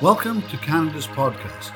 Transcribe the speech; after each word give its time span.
Welcome 0.00 0.42
to 0.42 0.56
Canada's 0.58 1.08
podcast. 1.08 1.72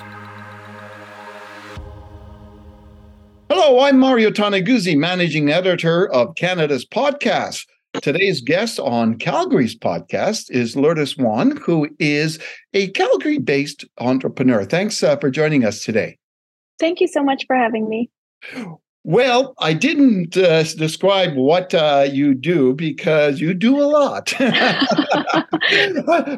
Hello, 3.51 3.81
I'm 3.81 3.99
Mario 3.99 4.31
Toneguzzi, 4.31 4.97
managing 4.97 5.51
editor 5.51 6.09
of 6.13 6.37
Canada's 6.37 6.87
podcast. 6.87 7.67
Today's 8.01 8.41
guest 8.41 8.79
on 8.79 9.19
Calgary's 9.19 9.77
podcast 9.77 10.53
is 10.53 10.77
Lourdes 10.77 11.19
Juan, 11.19 11.57
who 11.57 11.89
is 11.99 12.39
a 12.75 12.93
Calgary 12.93 13.39
based 13.39 13.85
entrepreneur. 13.99 14.65
Thanks 14.65 15.03
uh, 15.03 15.17
for 15.17 15.29
joining 15.29 15.65
us 15.65 15.85
today. 15.85 16.17
Thank 16.79 17.01
you 17.01 17.09
so 17.09 17.25
much 17.25 17.43
for 17.49 17.57
having 17.57 17.89
me. 17.89 18.09
Well, 19.05 19.55
I 19.59 19.73
didn't 19.73 20.37
uh, 20.37 20.63
describe 20.63 21.35
what 21.35 21.75
uh, 21.75 22.07
you 22.09 22.35
do 22.35 22.73
because 22.73 23.41
you 23.41 23.53
do 23.53 23.81
a 23.81 23.83
lot. 23.83 24.33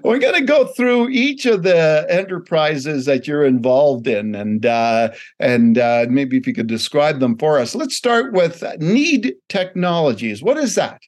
We're 0.02 0.18
going 0.18 0.34
to 0.34 0.44
go 0.46 0.68
through 0.68 1.10
each 1.10 1.44
of 1.44 1.62
the 1.62 2.06
enterprises 2.08 3.04
that 3.04 3.26
you're 3.28 3.44
involved 3.44 4.06
in, 4.06 4.34
and 4.34 4.64
uh, 4.64 5.10
and 5.38 5.76
uh, 5.76 6.06
maybe 6.08 6.38
if 6.38 6.46
you 6.46 6.54
could 6.54 6.66
describe 6.66 7.20
them 7.20 7.36
for 7.36 7.58
us. 7.58 7.74
Let's 7.74 7.96
start 7.96 8.32
with 8.32 8.64
Knead 8.80 9.34
Technologies. 9.50 10.42
What 10.42 10.56
is 10.56 10.74
that? 10.76 11.02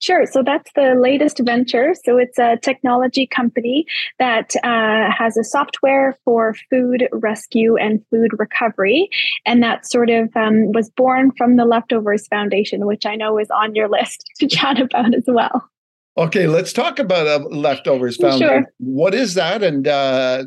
Sure. 0.00 0.26
So 0.26 0.42
that's 0.42 0.70
the 0.74 0.94
latest 0.94 1.40
venture. 1.44 1.94
So 2.04 2.18
it's 2.18 2.38
a 2.38 2.56
technology 2.62 3.26
company 3.26 3.86
that 4.18 4.54
uh, 4.62 5.10
has 5.10 5.36
a 5.36 5.44
software 5.44 6.16
for 6.24 6.54
food 6.70 7.08
rescue 7.12 7.76
and 7.76 8.04
food 8.10 8.30
recovery. 8.38 9.08
And 9.46 9.62
that 9.62 9.86
sort 9.86 10.10
of 10.10 10.34
um, 10.36 10.72
was 10.72 10.90
born 10.90 11.32
from 11.36 11.56
the 11.56 11.64
Leftovers 11.64 12.26
Foundation, 12.28 12.86
which 12.86 13.06
I 13.06 13.16
know 13.16 13.38
is 13.38 13.50
on 13.50 13.74
your 13.74 13.88
list 13.88 14.24
to 14.36 14.46
chat 14.48 14.80
about 14.80 15.14
as 15.14 15.24
well. 15.26 15.68
Okay, 16.16 16.46
let's 16.46 16.72
talk 16.72 16.98
about 16.98 17.26
a 17.26 17.46
Leftovers 17.48 18.16
Foundation. 18.16 18.48
Sure. 18.48 18.72
What 18.78 19.14
is 19.14 19.34
that? 19.34 19.62
And 19.62 19.86
uh, 19.86 20.44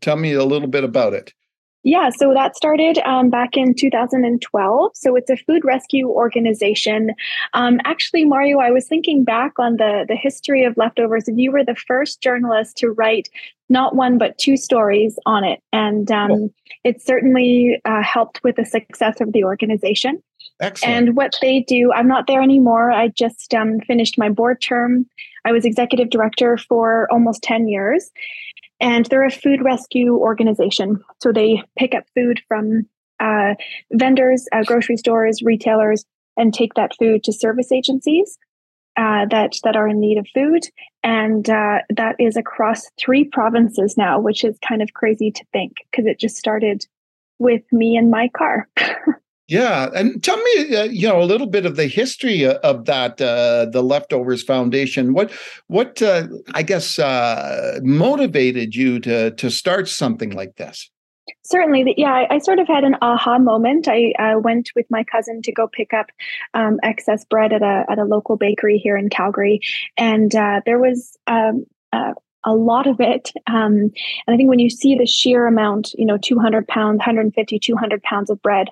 tell 0.00 0.16
me 0.16 0.32
a 0.32 0.44
little 0.44 0.68
bit 0.68 0.84
about 0.84 1.14
it. 1.14 1.32
Yeah, 1.84 2.10
so 2.10 2.34
that 2.34 2.56
started 2.56 2.98
um, 2.98 3.30
back 3.30 3.56
in 3.56 3.72
2012. 3.72 4.90
So 4.94 5.16
it's 5.16 5.30
a 5.30 5.36
food 5.36 5.64
rescue 5.64 6.08
organization. 6.08 7.14
Um, 7.54 7.80
actually, 7.84 8.24
Mario, 8.24 8.58
I 8.58 8.70
was 8.70 8.88
thinking 8.88 9.22
back 9.24 9.58
on 9.58 9.76
the 9.76 10.04
the 10.08 10.16
history 10.16 10.64
of 10.64 10.76
leftovers, 10.76 11.28
and 11.28 11.40
you 11.40 11.52
were 11.52 11.64
the 11.64 11.76
first 11.76 12.20
journalist 12.20 12.76
to 12.78 12.90
write 12.90 13.28
not 13.68 13.94
one 13.94 14.18
but 14.18 14.38
two 14.38 14.56
stories 14.56 15.18
on 15.24 15.44
it, 15.44 15.62
and 15.72 16.10
um, 16.10 16.50
it 16.84 17.00
certainly 17.00 17.80
uh, 17.84 18.02
helped 18.02 18.42
with 18.42 18.56
the 18.56 18.64
success 18.64 19.20
of 19.20 19.32
the 19.32 19.44
organization. 19.44 20.22
Excellent. 20.60 21.08
And 21.08 21.16
what 21.16 21.36
they 21.40 21.60
do, 21.60 21.92
I'm 21.92 22.08
not 22.08 22.26
there 22.26 22.42
anymore. 22.42 22.90
I 22.90 23.08
just 23.08 23.54
um, 23.54 23.78
finished 23.86 24.18
my 24.18 24.28
board 24.28 24.60
term. 24.60 25.06
I 25.44 25.52
was 25.52 25.64
executive 25.64 26.10
director 26.10 26.58
for 26.58 27.06
almost 27.12 27.42
10 27.42 27.68
years 27.68 28.10
and 28.80 29.06
they're 29.06 29.26
a 29.26 29.30
food 29.30 29.62
rescue 29.62 30.16
organization. 30.16 31.02
So 31.20 31.32
they 31.32 31.62
pick 31.76 31.94
up 31.94 32.04
food 32.14 32.40
from 32.48 32.88
uh, 33.20 33.54
vendors, 33.92 34.46
uh, 34.52 34.62
grocery 34.64 34.96
stores, 34.96 35.42
retailers, 35.42 36.04
and 36.36 36.54
take 36.54 36.74
that 36.74 36.96
food 36.98 37.24
to 37.24 37.32
service 37.32 37.72
agencies 37.72 38.38
uh, 38.98 39.26
that 39.30 39.54
that 39.62 39.76
are 39.76 39.88
in 39.88 40.00
need 40.00 40.18
of 40.18 40.26
food, 40.34 40.64
and 41.04 41.48
uh, 41.48 41.78
that 41.88 42.16
is 42.18 42.36
across 42.36 42.90
three 42.98 43.24
provinces 43.24 43.96
now, 43.96 44.20
which 44.20 44.44
is 44.44 44.58
kind 44.66 44.82
of 44.82 44.92
crazy 44.92 45.30
to 45.30 45.44
think 45.52 45.76
because 45.90 46.06
it 46.06 46.18
just 46.18 46.36
started 46.36 46.84
with 47.38 47.62
me 47.72 47.96
and 47.96 48.10
my 48.10 48.28
car. 48.28 48.68
Yeah, 49.48 49.88
and 49.94 50.22
tell 50.22 50.36
me, 50.36 50.76
uh, 50.76 50.84
you 50.84 51.08
know, 51.08 51.22
a 51.22 51.24
little 51.24 51.46
bit 51.46 51.64
of 51.64 51.76
the 51.76 51.86
history 51.86 52.44
uh, 52.44 52.58
of 52.62 52.84
that, 52.84 53.18
uh, 53.18 53.64
the 53.72 53.82
Leftovers 53.82 54.42
Foundation. 54.42 55.14
What, 55.14 55.32
what, 55.68 56.02
uh, 56.02 56.28
I 56.52 56.62
guess, 56.62 56.98
uh, 56.98 57.80
motivated 57.82 58.74
you 58.74 59.00
to 59.00 59.30
to 59.30 59.50
start 59.50 59.88
something 59.88 60.32
like 60.32 60.56
this? 60.56 60.90
Certainly, 61.46 61.94
yeah. 61.96 62.12
I, 62.12 62.34
I 62.34 62.38
sort 62.38 62.58
of 62.58 62.68
had 62.68 62.84
an 62.84 62.96
aha 63.00 63.38
moment. 63.38 63.88
I 63.88 64.12
uh, 64.18 64.38
went 64.38 64.70
with 64.76 64.84
my 64.90 65.02
cousin 65.02 65.40
to 65.42 65.52
go 65.52 65.66
pick 65.66 65.94
up 65.94 66.08
um, 66.52 66.78
excess 66.82 67.24
bread 67.24 67.54
at 67.54 67.62
a 67.62 67.86
at 67.88 67.98
a 67.98 68.04
local 68.04 68.36
bakery 68.36 68.76
here 68.76 68.98
in 68.98 69.08
Calgary, 69.08 69.60
and 69.96 70.30
there 70.30 70.78
was. 70.78 71.16
Um, 71.26 71.64
a 72.44 72.54
lot 72.54 72.86
of 72.86 73.00
it. 73.00 73.32
Um, 73.48 73.74
and 73.74 74.28
I 74.28 74.36
think 74.36 74.48
when 74.48 74.60
you 74.60 74.70
see 74.70 74.94
the 74.94 75.06
sheer 75.06 75.48
amount, 75.48 75.92
you 75.94 76.06
know, 76.06 76.16
200 76.16 76.68
pounds, 76.68 76.98
150, 76.98 77.58
200 77.58 78.02
pounds 78.04 78.30
of 78.30 78.40
bread 78.40 78.68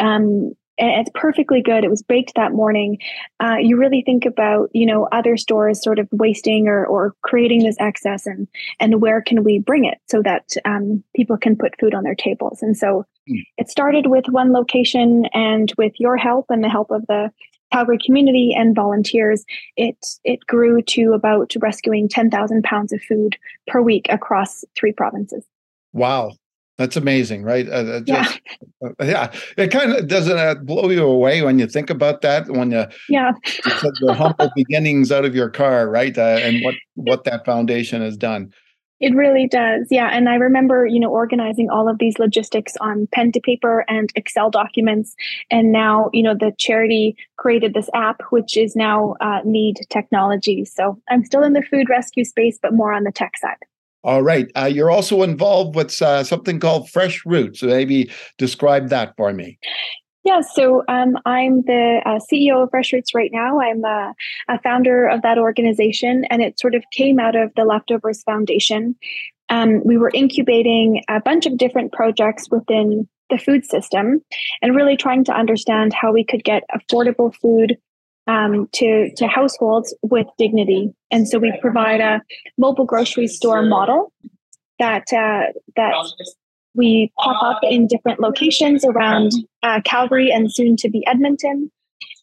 um, 0.00 0.54
it's 0.80 1.10
perfectly 1.14 1.60
good. 1.60 1.84
It 1.84 1.90
was 1.90 2.02
baked 2.02 2.32
that 2.36 2.52
morning. 2.52 2.98
Uh, 3.38 3.56
you 3.60 3.76
really 3.76 4.02
think 4.02 4.24
about, 4.24 4.70
you 4.72 4.86
know, 4.86 5.08
other 5.12 5.36
stores 5.36 5.82
sort 5.82 5.98
of 5.98 6.08
wasting 6.10 6.68
or, 6.68 6.86
or 6.86 7.14
creating 7.22 7.64
this 7.64 7.76
excess 7.78 8.26
and, 8.26 8.48
and 8.78 9.02
where 9.02 9.20
can 9.20 9.44
we 9.44 9.58
bring 9.58 9.84
it 9.84 9.98
so 10.08 10.22
that 10.22 10.54
um, 10.64 11.04
people 11.14 11.36
can 11.36 11.56
put 11.56 11.78
food 11.78 11.94
on 11.94 12.02
their 12.02 12.14
tables. 12.14 12.62
And 12.62 12.76
so 12.76 13.04
mm. 13.28 13.42
it 13.58 13.68
started 13.68 14.06
with 14.06 14.24
one 14.28 14.52
location 14.52 15.26
and 15.34 15.72
with 15.76 15.92
your 15.98 16.16
help 16.16 16.46
and 16.48 16.64
the 16.64 16.70
help 16.70 16.90
of 16.90 17.06
the 17.08 17.30
Calgary 17.72 17.98
community 18.04 18.52
and 18.56 18.74
volunteers, 18.74 19.44
it, 19.76 19.96
it 20.24 20.40
grew 20.46 20.82
to 20.82 21.12
about 21.12 21.52
rescuing 21.60 22.08
10,000 22.08 22.64
pounds 22.64 22.92
of 22.92 23.00
food 23.02 23.36
per 23.68 23.80
week 23.80 24.06
across 24.08 24.64
three 24.76 24.92
provinces. 24.92 25.44
Wow. 25.92 26.32
That's 26.80 26.96
amazing, 26.96 27.42
right? 27.42 27.68
Uh, 27.68 28.00
just, 28.00 28.40
yeah. 28.80 28.88
Uh, 28.88 29.04
yeah. 29.04 29.32
It 29.58 29.70
kind 29.70 29.92
of 29.92 30.08
doesn't 30.08 30.38
uh, 30.38 30.54
blow 30.54 30.88
you 30.88 31.04
away 31.04 31.42
when 31.42 31.58
you 31.58 31.66
think 31.66 31.90
about 31.90 32.22
that. 32.22 32.48
When 32.48 32.70
you 32.70 32.86
yeah, 33.10 33.32
you 33.44 33.70
said 33.72 33.90
the 34.00 34.14
humble 34.14 34.50
beginnings 34.56 35.12
out 35.12 35.26
of 35.26 35.34
your 35.34 35.50
car, 35.50 35.90
right? 35.90 36.16
Uh, 36.16 36.38
and 36.40 36.64
what 36.64 36.74
what 36.94 37.24
that 37.24 37.44
foundation 37.44 38.00
has 38.00 38.16
done. 38.16 38.54
It 38.98 39.14
really 39.14 39.46
does, 39.46 39.88
yeah. 39.90 40.08
And 40.10 40.26
I 40.26 40.36
remember, 40.36 40.86
you 40.86 40.98
know, 40.98 41.10
organizing 41.10 41.68
all 41.68 41.86
of 41.86 41.98
these 41.98 42.18
logistics 42.18 42.74
on 42.80 43.06
pen 43.12 43.30
to 43.32 43.40
paper 43.40 43.84
and 43.86 44.10
Excel 44.14 44.50
documents. 44.50 45.14
And 45.50 45.72
now, 45.72 46.08
you 46.14 46.22
know, 46.22 46.34
the 46.34 46.52
charity 46.56 47.14
created 47.36 47.74
this 47.74 47.90
app, 47.94 48.22
which 48.30 48.56
is 48.56 48.74
now 48.74 49.16
uh, 49.20 49.40
Knead 49.44 49.80
Technology. 49.90 50.64
So 50.64 50.98
I'm 51.10 51.26
still 51.26 51.42
in 51.42 51.52
the 51.52 51.62
food 51.62 51.90
rescue 51.90 52.24
space, 52.24 52.58
but 52.62 52.72
more 52.72 52.94
on 52.94 53.04
the 53.04 53.12
tech 53.12 53.36
side. 53.36 53.56
All 54.02 54.22
right. 54.22 54.50
Uh, 54.56 54.70
you're 54.72 54.90
also 54.90 55.22
involved 55.22 55.76
with 55.76 56.00
uh, 56.00 56.24
something 56.24 56.58
called 56.58 56.88
Fresh 56.90 57.24
Routes. 57.26 57.60
So 57.60 57.66
maybe 57.66 58.10
describe 58.38 58.88
that 58.88 59.14
for 59.16 59.32
me. 59.32 59.58
Yeah, 60.22 60.42
so 60.42 60.82
um, 60.88 61.16
I'm 61.24 61.62
the 61.62 62.02
uh, 62.04 62.18
CEO 62.30 62.62
of 62.62 62.70
Fresh 62.70 62.92
Routes 62.92 63.14
right 63.14 63.30
now. 63.32 63.58
I'm 63.58 63.82
a, 63.84 64.12
a, 64.48 64.60
founder 64.60 65.08
of 65.08 65.22
that 65.22 65.38
organization, 65.38 66.24
and 66.28 66.42
it 66.42 66.60
sort 66.60 66.74
of 66.74 66.84
came 66.92 67.18
out 67.18 67.34
of 67.34 67.50
the 67.56 67.64
Leftovers 67.64 68.22
Foundation. 68.24 68.96
Um, 69.48 69.82
we 69.82 69.96
were 69.96 70.10
incubating 70.12 71.02
a 71.08 71.20
bunch 71.20 71.46
of 71.46 71.56
different 71.56 71.92
projects 71.92 72.48
within 72.50 73.08
the 73.30 73.38
food 73.38 73.64
system 73.64 74.20
and 74.60 74.76
really 74.76 74.96
trying 74.96 75.24
to 75.24 75.32
understand 75.32 75.94
how 75.94 76.12
we 76.12 76.24
could 76.24 76.44
get 76.44 76.64
affordable 76.74 77.34
food 77.34 77.78
um, 78.30 78.68
to, 78.72 79.10
to 79.16 79.26
households 79.26 79.94
with 80.02 80.26
dignity. 80.38 80.94
And 81.10 81.28
so 81.28 81.38
we 81.38 81.52
provide 81.60 82.00
a 82.00 82.22
mobile 82.56 82.84
grocery 82.84 83.26
store 83.26 83.62
model 83.62 84.12
that 84.78 85.12
uh, 85.12 85.52
that 85.76 85.94
we 86.74 87.12
pop 87.18 87.42
up 87.42 87.60
in 87.62 87.88
different 87.88 88.20
locations 88.20 88.84
around 88.84 89.32
uh, 89.62 89.80
Calgary 89.84 90.30
and 90.30 90.52
soon 90.52 90.76
to 90.76 90.88
be 90.88 91.04
Edmonton. 91.06 91.70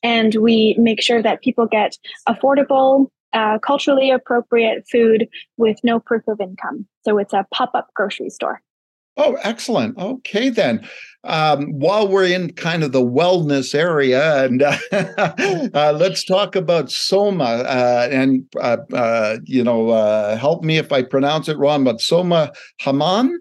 And 0.02 0.34
we 0.36 0.76
make 0.80 1.02
sure 1.02 1.22
that 1.22 1.42
people 1.42 1.66
get 1.66 1.98
affordable, 2.30 3.08
uh, 3.34 3.60
culturally 3.60 4.10
appropriate 4.10 4.86
food 4.90 5.28
with 5.58 5.78
no 5.84 6.00
proof 6.00 6.24
of 6.28 6.40
income. 6.40 6.88
So 7.04 7.18
it's 7.18 7.34
a 7.34 7.46
pop 7.54 7.72
up 7.74 7.90
grocery 7.94 8.30
store. 8.30 8.62
Oh, 9.18 9.38
excellent. 9.44 9.98
Okay, 9.98 10.50
then. 10.50 10.88
Um, 11.24 11.74
while 11.74 12.08
we're 12.08 12.28
in 12.28 12.54
kind 12.54 12.84
of 12.84 12.94
the 12.94 13.04
wellness 13.04 13.76
area, 13.76 14.46
and 14.46 14.62
uh, 14.62 14.78
uh, 15.74 15.94
let's 15.98 16.24
talk 16.24 16.56
about 16.56 16.92
Soma. 16.92 17.44
Uh, 17.44 18.08
and 18.12 18.46
uh, 18.62 18.78
uh, 18.94 19.38
you 19.44 19.64
know, 19.64 19.90
uh, 19.90 20.38
help 20.38 20.64
me 20.64 20.78
if 20.78 20.92
I 20.94 21.02
pronounce 21.02 21.50
it 21.50 21.58
wrong, 21.58 21.84
but 21.84 22.00
Soma 22.00 22.54
Hammam. 22.80 23.38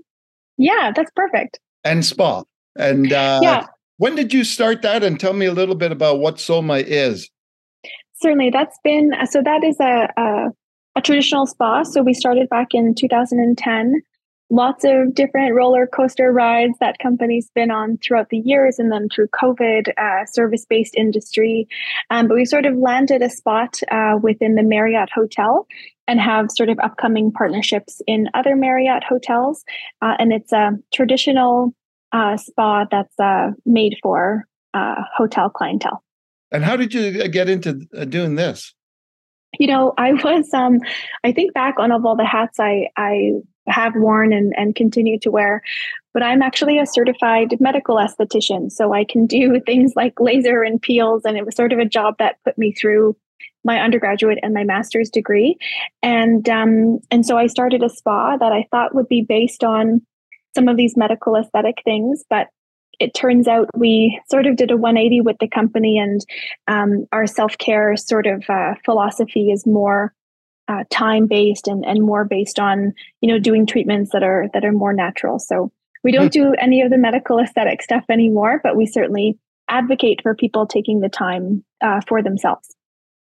Yeah, 0.57 0.91
that's 0.97 1.13
perfect. 1.15 1.61
And 1.85 2.05
spa. 2.05 2.43
And 2.77 3.11
yeah. 3.11 3.67
when 3.99 4.17
did 4.17 4.33
you 4.33 4.43
start 4.43 4.83
that? 4.83 5.05
And 5.05 5.21
tell 5.21 5.35
me 5.35 5.47
a 5.47 5.53
little 5.53 5.77
bit 5.77 5.93
about 5.93 6.19
what 6.19 6.41
Soma 6.41 6.79
is. 6.79 7.31
Certainly, 8.21 8.51
that's 8.51 8.79
been 8.83 9.13
so. 9.31 9.43
That 9.43 9.63
is 9.63 9.79
a, 9.79 10.09
a 10.17 10.49
a 10.97 11.03
traditional 11.03 11.47
spa. 11.47 11.83
So 11.85 12.03
we 12.03 12.15
started 12.15 12.49
back 12.49 12.69
in 12.73 12.95
2010 12.95 14.03
lots 14.51 14.85
of 14.85 15.15
different 15.15 15.55
roller 15.55 15.87
coaster 15.87 16.33
rides 16.33 16.75
that 16.79 16.99
company's 16.99 17.51
been 17.55 17.71
on 17.71 17.99
throughout 17.99 18.29
the 18.31 18.39
years 18.39 18.79
and 18.79 18.93
then 18.93 19.09
through 19.13 19.29
covid 19.29 19.89
uh, 19.99 20.25
service-based 20.27 20.95
industry. 20.95 21.67
Um, 22.11 22.29
but 22.29 22.35
we 22.35 22.45
sort 22.45 22.67
of 22.67 22.77
landed 22.77 23.23
a 23.23 23.31
spot 23.31 23.79
uh, 23.91 24.19
within 24.23 24.55
the 24.55 24.63
marriott 24.63 25.11
hotel 25.13 25.67
and 26.07 26.21
have 26.21 26.51
sort 26.51 26.69
of 26.69 26.79
upcoming 26.81 27.33
partnerships 27.33 28.01
in 28.07 28.29
other 28.35 28.55
marriott 28.55 29.03
hotels. 29.03 29.65
Uh, 30.01 30.15
and 30.19 30.33
it's 30.33 30.53
a 30.53 30.73
traditional 30.95 31.75
uh, 32.13 32.37
spa 32.37 32.85
that's 32.91 33.19
uh, 33.19 33.51
made 33.65 33.97
for 34.03 34.47
uh, 34.75 35.03
hotel 35.17 35.51
clientele. 35.51 36.03
And 36.53 36.65
how 36.65 36.77
did 36.77 36.95
you 36.95 37.29
get 37.29 37.49
into 37.49 37.75
doing 38.07 38.37
this? 38.37 38.73
You 39.59 39.69
know 39.69 39.95
i 39.97 40.13
was 40.13 40.53
um 40.53 40.81
i 41.25 41.33
think 41.33 41.55
back 41.55 41.77
on 41.79 41.91
of 41.91 42.05
all 42.05 42.15
the 42.15 42.27
hats 42.27 42.61
i 42.61 42.89
i 42.99 43.31
have 43.69 43.95
worn 43.97 44.33
and, 44.33 44.53
and 44.57 44.75
continue 44.75 45.19
to 45.21 45.31
wear. 45.31 45.63
But 46.15 46.23
I'm 46.23 46.43
actually 46.43 46.79
a 46.79 46.87
certified 46.87 47.61
medical 47.61 47.97
esthetician. 47.97 48.71
So 48.73 48.93
I 48.93 49.05
can 49.05 49.27
do 49.27 49.61
things 49.67 49.93
like 49.97 50.19
laser 50.21 50.63
and 50.63 50.81
peels. 50.81 51.25
And 51.25 51.37
it 51.37 51.45
was 51.45 51.55
sort 51.55 51.73
of 51.73 51.79
a 51.79 51.85
job 51.85 52.17
that 52.19 52.43
put 52.45 52.57
me 52.57 52.73
through 52.73 53.17
my 53.65 53.81
undergraduate 53.81 54.39
and 54.43 54.55
my 54.55 54.65
master's 54.65 55.11
degree. 55.11 55.59
And 56.03 56.49
um, 56.49 57.01
and 57.11 57.27
so 57.27 57.37
I 57.37 57.49
started 57.49 57.83
a 57.83 57.91
spa 57.91 58.37
that 58.37 58.53
I 58.53 58.67
thought 58.71 58.95
would 58.95 59.09
be 59.09 59.23
based 59.23 59.65
on 59.65 60.03
some 60.55 60.69
of 60.69 60.77
these 60.77 60.97
medical 60.97 61.37
aesthetic 61.37 61.83
things, 61.85 62.25
but 62.31 62.49
it 62.99 63.13
turns 63.13 63.47
out 63.47 63.69
we 63.77 64.19
sort 64.31 64.47
of 64.47 64.57
did 64.57 64.71
a 64.71 64.77
180 64.77 65.21
with 65.21 65.37
the 65.39 65.49
company, 65.49 65.99
and 65.99 66.25
um, 66.67 67.07
our 67.13 67.27
self 67.27 67.59
care 67.59 67.97
sort 67.97 68.27
of 68.27 68.45
uh, 68.49 68.75
philosophy 68.85 69.51
is 69.51 69.67
more 69.67 70.15
uh, 70.69 70.85
time 70.91 71.27
based 71.27 71.69
and, 71.69 71.85
and 71.85 72.03
more 72.03 72.25
based 72.25 72.59
on 72.59 72.93
you 73.21 73.29
know 73.29 73.39
doing 73.39 73.67
treatments 73.67 74.11
that 74.13 74.23
are 74.23 74.47
that 74.53 74.65
are 74.65 74.73
more 74.73 74.93
natural. 74.93 75.39
So 75.39 75.73
we 76.05 76.13
don't 76.13 76.35
hmm. 76.35 76.43
do 76.43 76.55
any 76.55 76.83
of 76.83 76.91
the 76.91 76.99
medical 76.99 77.39
aesthetic 77.43 77.83
stuff 77.83 78.05
anymore, 78.09 78.61
but 78.63 78.77
we 78.77 78.87
certainly 78.87 79.39
advocate 79.69 80.23
for 80.23 80.35
people 80.35 80.67
taking 80.67 81.01
the 81.01 81.09
time 81.09 81.65
uh, 81.81 82.01
for 82.07 82.23
themselves. 82.23 82.77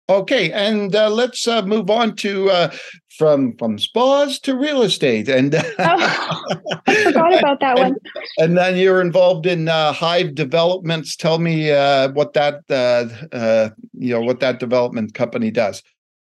Okay, 0.08 0.52
and 0.52 0.96
uh, 0.96 1.10
let's 1.10 1.48
uh, 1.48 1.64
move 1.64 1.90
on 1.90 2.16
to 2.18 2.52
uh, 2.52 2.72
from 3.18 3.58
from 3.58 3.80
spas 3.80 4.40
to 4.42 4.56
real 4.56 4.84
estate, 4.84 5.28
and 5.28 5.56
oh, 5.80 6.44
I 6.88 7.04
forgot 7.04 7.40
about 7.40 7.60
that 7.62 7.80
one. 7.80 7.96
And 8.38 8.56
then 8.56 8.78
you're 8.78 9.02
involved 9.02 9.48
in 9.48 9.68
uh, 9.68 9.94
Hive 9.94 10.36
Developments. 10.36 11.16
Tell 11.16 11.40
me 11.40 11.72
uh, 11.72 12.10
what 12.10 12.34
that 12.34 12.62
uh, 12.70 13.70
you 13.94 14.14
know 14.14 14.22
what 14.22 14.42
that 14.42 14.60
development 14.60 15.16
company 15.16 15.50
does. 15.50 15.82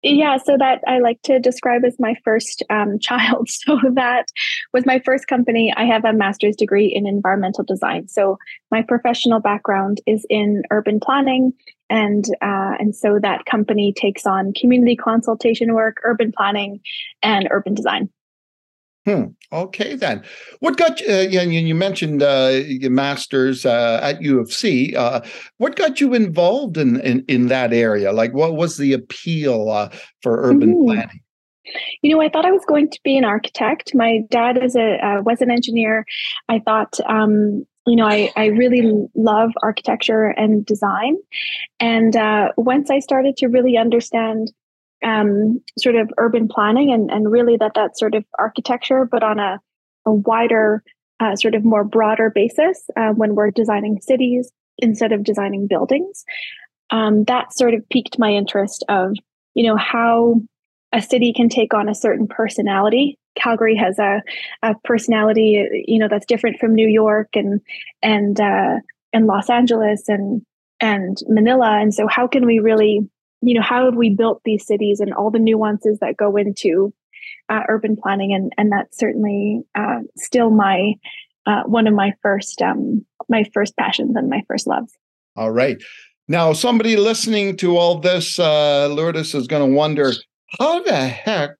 Yeah, 0.03 0.37
so 0.37 0.57
that 0.57 0.81
I 0.87 0.97
like 0.97 1.21
to 1.23 1.39
describe 1.39 1.85
as 1.85 1.99
my 1.99 2.15
first 2.23 2.63
um, 2.69 2.97
child. 3.01 3.49
So 3.49 3.79
that 3.93 4.25
was 4.73 4.85
my 4.85 4.99
first 4.99 5.27
company. 5.27 5.73
I 5.75 5.85
have 5.85 6.05
a 6.05 6.13
master's 6.13 6.55
degree 6.55 6.87
in 6.87 7.05
environmental 7.05 7.63
design. 7.63 8.07
So 8.07 8.39
my 8.71 8.81
professional 8.81 9.39
background 9.39 10.01
is 10.07 10.25
in 10.29 10.63
urban 10.71 10.99
planning, 10.99 11.53
and 11.89 12.25
uh, 12.41 12.75
and 12.79 12.95
so 12.95 13.19
that 13.19 13.45
company 13.45 13.93
takes 13.93 14.25
on 14.25 14.53
community 14.53 14.95
consultation 14.95 15.73
work, 15.73 15.97
urban 16.03 16.31
planning, 16.35 16.79
and 17.21 17.47
urban 17.51 17.75
design. 17.75 18.09
Hmm. 19.05 19.23
Okay, 19.51 19.95
then. 19.95 20.23
What 20.59 20.77
got 20.77 21.01
you? 21.01 21.11
Uh, 21.11 21.21
you, 21.21 21.41
you 21.41 21.73
mentioned 21.73 22.21
uh, 22.21 22.61
your 22.65 22.91
master's 22.91 23.65
uh, 23.65 23.99
at 24.01 24.21
U 24.21 24.39
of 24.39 24.51
C. 24.51 24.95
Uh, 24.95 25.21
what 25.57 25.75
got 25.75 25.99
you 25.99 26.13
involved 26.13 26.77
in, 26.77 26.99
in, 27.01 27.25
in 27.27 27.47
that 27.47 27.73
area? 27.73 28.13
Like, 28.13 28.33
what 28.33 28.55
was 28.55 28.77
the 28.77 28.93
appeal 28.93 29.69
uh, 29.69 29.89
for 30.21 30.43
urban 30.43 30.75
mm-hmm. 30.75 30.85
planning? 30.85 31.19
You 32.03 32.13
know, 32.13 32.21
I 32.21 32.29
thought 32.29 32.45
I 32.45 32.51
was 32.51 32.65
going 32.65 32.89
to 32.91 32.99
be 33.03 33.17
an 33.17 33.25
architect. 33.25 33.91
My 33.95 34.19
dad 34.29 34.63
is 34.63 34.75
a 34.75 34.97
uh, 35.03 35.21
was 35.21 35.41
an 35.41 35.49
engineer. 35.49 36.05
I 36.49 36.59
thought, 36.59 36.99
um, 37.07 37.65
you 37.87 37.95
know, 37.95 38.05
I 38.05 38.31
I 38.35 38.47
really 38.47 39.07
love 39.15 39.51
architecture 39.63 40.27
and 40.27 40.65
design. 40.65 41.15
And 41.79 42.15
once 42.57 42.89
I 42.89 42.99
started 42.99 43.37
to 43.37 43.47
really 43.47 43.77
understand 43.77 44.51
um, 45.03 45.61
sort 45.77 45.95
of 45.95 46.09
urban 46.17 46.47
planning 46.47 46.91
and, 46.91 47.09
and 47.09 47.31
really 47.31 47.57
that 47.57 47.73
that 47.75 47.97
sort 47.97 48.15
of 48.15 48.23
architecture, 48.37 49.05
but 49.05 49.23
on 49.23 49.39
a, 49.39 49.59
a 50.05 50.11
wider, 50.11 50.83
uh, 51.19 51.35
sort 51.35 51.55
of 51.55 51.63
more 51.63 51.83
broader 51.83 52.31
basis 52.33 52.89
uh, 52.97 53.11
when 53.11 53.35
we're 53.35 53.51
designing 53.51 53.99
cities 54.01 54.51
instead 54.79 55.11
of 55.11 55.23
designing 55.23 55.67
buildings. 55.67 56.23
Um, 56.89 57.23
that 57.25 57.53
sort 57.53 57.73
of 57.73 57.87
piqued 57.89 58.19
my 58.19 58.31
interest 58.31 58.83
of, 58.89 59.13
you 59.53 59.63
know, 59.63 59.77
how 59.77 60.41
a 60.91 61.01
city 61.01 61.33
can 61.33 61.47
take 61.47 61.73
on 61.73 61.87
a 61.87 61.95
certain 61.95 62.27
personality. 62.27 63.17
Calgary 63.35 63.75
has 63.75 63.97
a, 63.97 64.21
a 64.61 64.75
personality, 64.83 65.85
you 65.87 65.97
know, 65.97 66.09
that's 66.09 66.25
different 66.25 66.59
from 66.59 66.75
New 66.75 66.87
York 66.87 67.29
and 67.33 67.61
and 68.01 68.39
uh, 68.41 68.79
and 69.13 69.25
Los 69.25 69.49
Angeles 69.49 70.09
and 70.09 70.41
and 70.81 71.17
Manila. 71.29 71.79
And 71.79 71.93
so, 71.93 72.07
how 72.07 72.27
can 72.27 72.45
we 72.45 72.59
really 72.59 73.07
you 73.41 73.55
know 73.55 73.61
how 73.61 73.85
have 73.85 73.95
we 73.95 74.09
built 74.09 74.41
these 74.45 74.65
cities 74.65 74.99
and 74.99 75.13
all 75.13 75.31
the 75.31 75.39
nuances 75.39 75.99
that 75.99 76.17
go 76.17 76.37
into 76.37 76.93
uh, 77.49 77.61
urban 77.69 77.97
planning? 78.01 78.33
And 78.33 78.51
and 78.57 78.71
that's 78.71 78.97
certainly 78.97 79.61
uh, 79.75 79.99
still 80.17 80.51
my 80.51 80.93
uh, 81.45 81.63
one 81.63 81.87
of 81.87 81.93
my 81.93 82.13
first 82.21 82.61
um, 82.61 83.05
my 83.29 83.43
first 83.53 83.75
passions 83.77 84.15
and 84.15 84.29
my 84.29 84.43
first 84.47 84.67
loves. 84.67 84.93
All 85.35 85.51
right. 85.51 85.81
Now 86.27 86.53
somebody 86.53 86.95
listening 86.95 87.57
to 87.57 87.77
all 87.77 87.99
this 87.99 88.39
uh, 88.39 88.87
lourdes 88.87 89.33
is 89.33 89.47
going 89.47 89.69
to 89.69 89.75
wonder 89.75 90.13
how 90.59 90.83
the 90.83 91.07
heck 91.07 91.51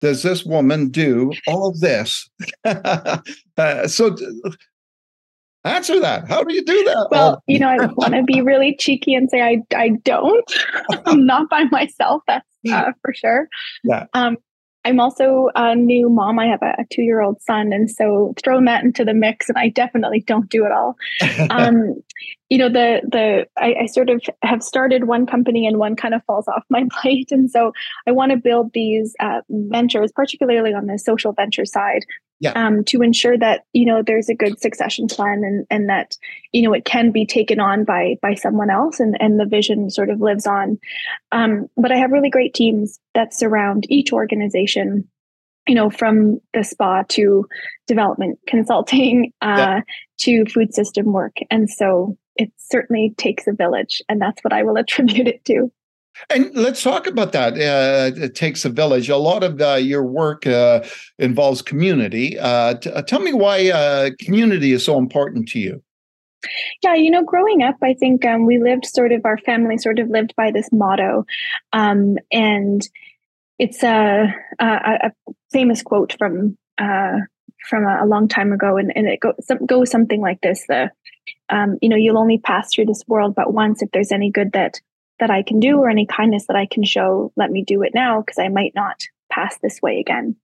does 0.00 0.22
this 0.22 0.44
woman 0.44 0.88
do 0.88 1.32
all 1.46 1.72
this? 1.78 2.28
Uh, 3.58 3.88
so 3.88 4.14
Answer 5.64 6.00
that. 6.00 6.28
How 6.28 6.44
do 6.44 6.54
you 6.54 6.64
do 6.64 6.84
that? 6.84 7.08
Well, 7.10 7.42
you 7.46 7.58
know, 7.58 7.68
I 7.68 7.86
want 7.86 8.14
to 8.14 8.22
be 8.22 8.40
really 8.40 8.76
cheeky 8.76 9.14
and 9.14 9.28
say 9.28 9.42
I 9.42 9.58
I 9.74 9.90
don't. 10.04 10.44
I'm 11.06 11.26
not 11.26 11.50
by 11.50 11.64
myself. 11.64 12.22
That's 12.26 12.46
uh, 12.70 12.92
for 13.02 13.12
sure. 13.12 13.48
Yeah. 13.84 14.06
Um, 14.14 14.36
I'm 14.84 15.00
also 15.00 15.50
a 15.54 15.74
new 15.74 16.08
mom. 16.08 16.38
I 16.38 16.46
have 16.46 16.62
a, 16.62 16.74
a 16.78 16.84
two 16.90 17.02
year 17.02 17.20
old 17.20 17.42
son. 17.42 17.72
And 17.72 17.90
so 17.90 18.34
throwing 18.42 18.64
that 18.64 18.84
into 18.84 19.04
the 19.04 19.14
mix, 19.14 19.48
and 19.48 19.58
I 19.58 19.68
definitely 19.68 20.20
don't 20.20 20.48
do 20.48 20.64
it 20.64 20.72
all. 20.72 20.96
Um, 21.50 21.94
you 22.48 22.58
know, 22.58 22.68
the, 22.68 23.00
the, 23.04 23.46
I, 23.56 23.74
I, 23.82 23.86
sort 23.86 24.08
of 24.08 24.22
have 24.42 24.62
started 24.62 25.04
one 25.04 25.26
company 25.26 25.66
and 25.66 25.76
one 25.76 25.96
kind 25.96 26.14
of 26.14 26.24
falls 26.24 26.48
off 26.48 26.64
my 26.70 26.86
plate. 27.00 27.30
And 27.30 27.50
so 27.50 27.72
I 28.06 28.12
want 28.12 28.32
to 28.32 28.38
build 28.38 28.72
these 28.72 29.14
uh, 29.20 29.42
ventures, 29.48 30.12
particularly 30.12 30.72
on 30.72 30.86
the 30.86 30.98
social 30.98 31.32
venture 31.32 31.66
side, 31.66 32.04
yeah. 32.40 32.52
um, 32.52 32.84
to 32.84 33.02
ensure 33.02 33.36
that 33.38 33.64
you 33.72 33.84
know 33.84 34.02
there's 34.02 34.28
a 34.28 34.34
good 34.34 34.60
succession 34.60 35.08
plan 35.08 35.42
and 35.44 35.66
and 35.70 35.88
that 35.88 36.16
you 36.52 36.62
know 36.62 36.72
it 36.72 36.84
can 36.84 37.10
be 37.10 37.26
taken 37.26 37.60
on 37.60 37.84
by 37.84 38.16
by 38.22 38.34
someone 38.34 38.70
else 38.70 39.00
and 39.00 39.16
and 39.20 39.40
the 39.40 39.46
vision 39.46 39.90
sort 39.90 40.10
of 40.10 40.20
lives 40.20 40.46
on 40.46 40.78
um, 41.32 41.68
but 41.76 41.92
i 41.92 41.96
have 41.96 42.12
really 42.12 42.30
great 42.30 42.54
teams 42.54 42.98
that 43.14 43.34
surround 43.34 43.84
each 43.88 44.12
organization 44.12 45.08
you 45.66 45.74
know 45.74 45.90
from 45.90 46.40
the 46.54 46.62
spa 46.62 47.02
to 47.08 47.44
development 47.86 48.38
consulting 48.46 49.32
uh, 49.42 49.56
yeah. 49.56 49.80
to 50.18 50.44
food 50.46 50.72
system 50.72 51.06
work 51.06 51.36
and 51.50 51.68
so 51.68 52.16
it 52.38 52.50
certainly 52.56 53.14
takes 53.18 53.46
a 53.46 53.52
village 53.52 54.00
and 54.08 54.20
that's 54.20 54.42
what 54.42 54.52
i 54.52 54.62
will 54.62 54.76
attribute 54.84 55.28
it 55.28 55.44
to 55.44 55.70
and 56.30 56.54
let's 56.54 56.82
talk 56.82 57.06
about 57.06 57.32
that. 57.32 57.54
Uh, 57.54 58.10
it 58.20 58.34
takes 58.34 58.64
a 58.64 58.68
village. 58.68 59.08
A 59.08 59.16
lot 59.16 59.42
of 59.42 59.60
uh, 59.60 59.74
your 59.74 60.02
work 60.02 60.46
uh, 60.46 60.84
involves 61.18 61.62
community. 61.62 62.38
Uh, 62.38 62.74
t- 62.74 62.90
uh, 62.90 63.02
tell 63.02 63.20
me 63.20 63.32
why 63.32 63.70
uh, 63.70 64.10
community 64.18 64.72
is 64.72 64.84
so 64.84 64.98
important 64.98 65.48
to 65.50 65.58
you. 65.58 65.82
Yeah, 66.82 66.94
you 66.94 67.10
know, 67.10 67.24
growing 67.24 67.62
up, 67.62 67.76
I 67.82 67.94
think 67.94 68.24
um, 68.24 68.46
we 68.46 68.58
lived 68.58 68.86
sort 68.86 69.12
of, 69.12 69.24
our 69.24 69.38
family 69.38 69.78
sort 69.78 69.98
of 69.98 70.08
lived 70.08 70.34
by 70.36 70.50
this 70.50 70.68
motto. 70.72 71.24
Um, 71.72 72.16
and 72.30 72.82
it's 73.58 73.82
a, 73.82 74.32
a, 74.60 74.64
a, 74.66 75.12
famous 75.50 75.82
quote 75.82 76.14
from 76.18 76.56
from 77.68 77.84
a, 77.84 78.04
a, 78.04 78.06
long 78.06 78.28
time 78.28 78.52
ago, 78.52 78.76
and, 78.76 78.92
and 78.96 79.06
it 79.08 79.20
go, 79.20 79.34
some, 79.40 79.64
goes 79.66 79.90
something 79.90 80.20
like 80.20 80.40
this: 80.40 80.64
"The 80.68 80.90
um, 81.48 81.78
you 81.80 81.88
know, 81.88 81.96
you'll 81.96 82.18
only 82.18 82.38
pass 82.38 82.72
through 82.72 82.86
this 82.86 83.04
world 83.06 83.34
but 83.34 83.52
once. 83.52 83.82
If 83.82 83.90
there's 83.92 84.12
any 84.12 84.30
good 84.30 84.52
that 84.52 84.80
that 85.20 85.30
I 85.30 85.42
can 85.42 85.60
do 85.60 85.78
or 85.78 85.90
any 85.90 86.06
kindness 86.06 86.46
that 86.46 86.56
I 86.56 86.66
can 86.66 86.84
show, 86.84 87.32
let 87.36 87.50
me 87.50 87.64
do 87.64 87.82
it 87.82 87.92
now 87.94 88.20
because 88.20 88.38
I 88.38 88.48
might 88.48 88.72
not 88.74 89.02
pass 89.30 89.58
this 89.58 89.80
way 89.82 89.98
again. 90.00 90.36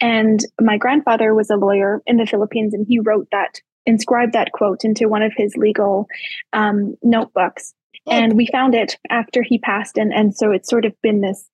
And 0.00 0.40
my 0.60 0.78
grandfather 0.78 1.34
was 1.34 1.50
a 1.50 1.56
lawyer 1.56 2.02
in 2.06 2.16
the 2.16 2.26
Philippines 2.26 2.74
and 2.74 2.86
he 2.86 2.98
wrote 2.98 3.28
that, 3.32 3.60
inscribed 3.84 4.32
that 4.32 4.52
quote 4.52 4.84
into 4.84 5.08
one 5.08 5.22
of 5.22 5.32
his 5.36 5.56
legal 5.56 6.06
um, 6.52 6.94
notebooks. 7.02 7.74
And 8.08 8.36
we 8.36 8.46
found 8.46 8.74
it 8.74 8.98
after 9.10 9.42
he 9.42 9.58
passed. 9.58 9.96
And, 9.96 10.12
and 10.12 10.34
so 10.34 10.50
it's 10.50 10.68
sort 10.68 10.84
of 10.84 10.92
been 11.02 11.20
this 11.20 11.48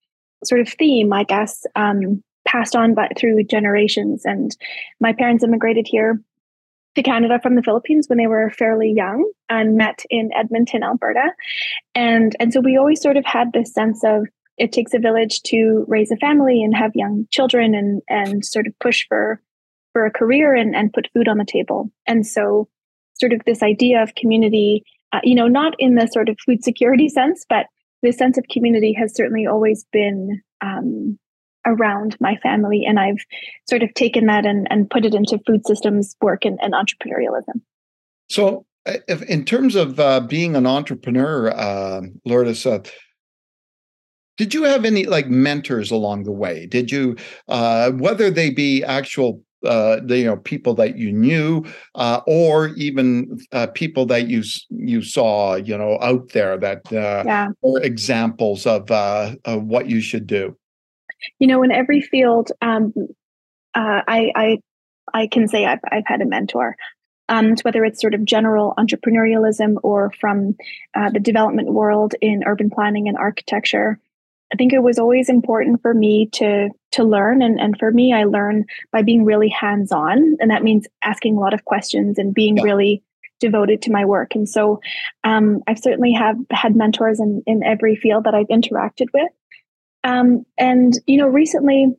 sort 0.44 0.60
of 0.60 0.68
theme, 0.68 1.12
I 1.12 1.24
guess, 1.24 1.66
um, 1.76 2.22
passed 2.48 2.74
on 2.74 2.94
by, 2.94 3.08
through 3.16 3.44
generations. 3.44 4.22
And 4.24 4.56
my 5.00 5.12
parents 5.12 5.44
immigrated 5.44 5.86
here 5.86 6.20
to 6.94 7.02
Canada 7.02 7.38
from 7.42 7.54
the 7.54 7.62
Philippines 7.62 8.08
when 8.08 8.18
they 8.18 8.26
were 8.26 8.50
fairly 8.50 8.90
young 8.90 9.30
and 9.48 9.76
met 9.76 10.02
in 10.10 10.30
Edmonton, 10.34 10.82
Alberta. 10.82 11.32
And 11.94 12.34
and 12.40 12.52
so 12.52 12.60
we 12.60 12.76
always 12.76 13.00
sort 13.00 13.16
of 13.16 13.24
had 13.24 13.52
this 13.52 13.72
sense 13.72 14.02
of 14.04 14.26
it 14.56 14.72
takes 14.72 14.94
a 14.94 14.98
village 14.98 15.42
to 15.42 15.84
raise 15.86 16.10
a 16.10 16.16
family 16.16 16.62
and 16.62 16.74
have 16.74 16.90
young 16.94 17.26
children 17.30 17.74
and 17.74 18.02
and 18.08 18.44
sort 18.44 18.66
of 18.66 18.78
push 18.80 19.06
for 19.08 19.40
for 19.92 20.06
a 20.06 20.10
career 20.10 20.54
and, 20.54 20.74
and 20.74 20.92
put 20.92 21.08
food 21.14 21.28
on 21.28 21.38
the 21.38 21.44
table. 21.44 21.90
And 22.06 22.26
so 22.26 22.68
sort 23.14 23.32
of 23.32 23.42
this 23.44 23.62
idea 23.62 24.02
of 24.02 24.14
community, 24.14 24.84
uh, 25.12 25.20
you 25.22 25.34
know, 25.34 25.48
not 25.48 25.74
in 25.78 25.94
the 25.94 26.06
sort 26.06 26.28
of 26.28 26.38
food 26.44 26.64
security 26.64 27.08
sense, 27.20 27.44
but 27.48 27.66
the 28.02 28.12
sense 28.12 28.38
of 28.38 28.44
community 28.50 28.92
has 28.92 29.14
certainly 29.14 29.46
always 29.46 29.84
been 29.92 30.40
um, 30.60 31.18
around 31.68 32.16
my 32.20 32.36
family. 32.36 32.84
And 32.86 32.98
I've 32.98 33.24
sort 33.68 33.82
of 33.82 33.92
taken 33.94 34.26
that 34.26 34.46
and, 34.46 34.66
and 34.70 34.88
put 34.90 35.04
it 35.04 35.14
into 35.14 35.38
food 35.46 35.66
systems 35.66 36.16
work 36.20 36.44
and, 36.44 36.58
and 36.62 36.74
entrepreneurialism. 36.74 37.60
So, 38.30 38.64
if, 38.86 39.22
in 39.22 39.44
terms 39.44 39.74
of 39.74 40.00
uh, 40.00 40.20
being 40.20 40.56
an 40.56 40.66
entrepreneur, 40.66 41.50
uh, 41.50 42.02
Lourdes, 42.24 42.64
uh, 42.64 42.80
did 44.38 44.54
you 44.54 44.62
have 44.62 44.84
any 44.84 45.04
like 45.04 45.28
mentors 45.28 45.90
along 45.90 46.22
the 46.22 46.32
way 46.32 46.64
did 46.66 46.92
you 46.92 47.16
uh, 47.48 47.90
whether 47.90 48.30
they 48.30 48.50
be 48.50 48.84
actual 48.84 49.42
uh, 49.66 49.98
the, 50.04 50.18
you 50.18 50.24
know 50.24 50.36
people 50.36 50.74
that 50.74 50.96
you 50.96 51.12
knew 51.12 51.64
uh, 51.96 52.20
or 52.26 52.68
even 52.76 53.38
uh, 53.52 53.66
people 53.68 54.06
that 54.06 54.28
you 54.28 54.42
you 54.70 55.02
saw 55.02 55.56
you 55.56 55.76
know 55.76 55.98
out 56.00 56.28
there 56.30 56.56
that 56.56 56.80
uh, 56.92 57.22
yeah. 57.26 57.48
were 57.62 57.80
examples 57.80 58.66
of, 58.66 58.90
uh, 58.90 59.34
of 59.44 59.64
what 59.64 59.88
you 59.88 60.00
should 60.00 60.26
do 60.26 60.56
you 61.38 61.46
know 61.46 61.62
in 61.62 61.72
every 61.72 62.00
field 62.00 62.52
um, 62.60 62.92
uh, 63.74 64.02
I, 64.06 64.32
I 64.34 64.58
I 65.12 65.26
can 65.26 65.48
say 65.48 65.64
I've, 65.64 65.80
I've 65.90 66.06
had 66.06 66.20
a 66.20 66.26
mentor 66.26 66.76
um, 67.30 67.54
whether 67.62 67.84
it's 67.84 68.00
sort 68.00 68.14
of 68.14 68.24
general 68.24 68.74
entrepreneurialism 68.78 69.76
or 69.82 70.12
from 70.20 70.56
the 70.94 71.20
development 71.20 71.72
world 71.72 72.14
in 72.20 72.44
urban 72.46 72.70
planning 72.70 73.08
and 73.08 73.16
architecture 73.16 73.98
I 74.52 74.56
think 74.56 74.72
it 74.72 74.82
was 74.82 74.98
always 74.98 75.28
important 75.28 75.82
for 75.82 75.92
me 75.92 76.26
to 76.34 76.70
to 76.92 77.04
learn 77.04 77.42
and, 77.42 77.60
and 77.60 77.78
for 77.78 77.90
me 77.90 78.12
I 78.12 78.24
learn 78.24 78.64
by 78.92 79.02
being 79.02 79.24
really 79.24 79.48
hands-on 79.48 80.36
and 80.40 80.50
that 80.50 80.62
means 80.62 80.86
asking 81.04 81.36
a 81.36 81.40
lot 81.40 81.54
of 81.54 81.64
questions 81.64 82.18
and 82.18 82.34
being 82.34 82.56
yeah. 82.56 82.62
really 82.62 83.02
devoted 83.40 83.82
to 83.82 83.92
my 83.92 84.04
work. 84.04 84.34
And 84.34 84.48
so 84.48 84.80
um, 85.24 85.60
I've 85.66 85.78
certainly 85.78 86.12
have 86.12 86.36
had 86.50 86.76
mentors 86.76 87.20
in, 87.20 87.42
in 87.46 87.62
every 87.62 87.96
field 87.96 88.24
that 88.24 88.34
I've 88.34 88.48
interacted 88.48 89.06
with. 89.14 89.30
Um, 90.08 90.46
and 90.56 90.94
you 91.06 91.18
know, 91.18 91.28
recently 91.28 91.94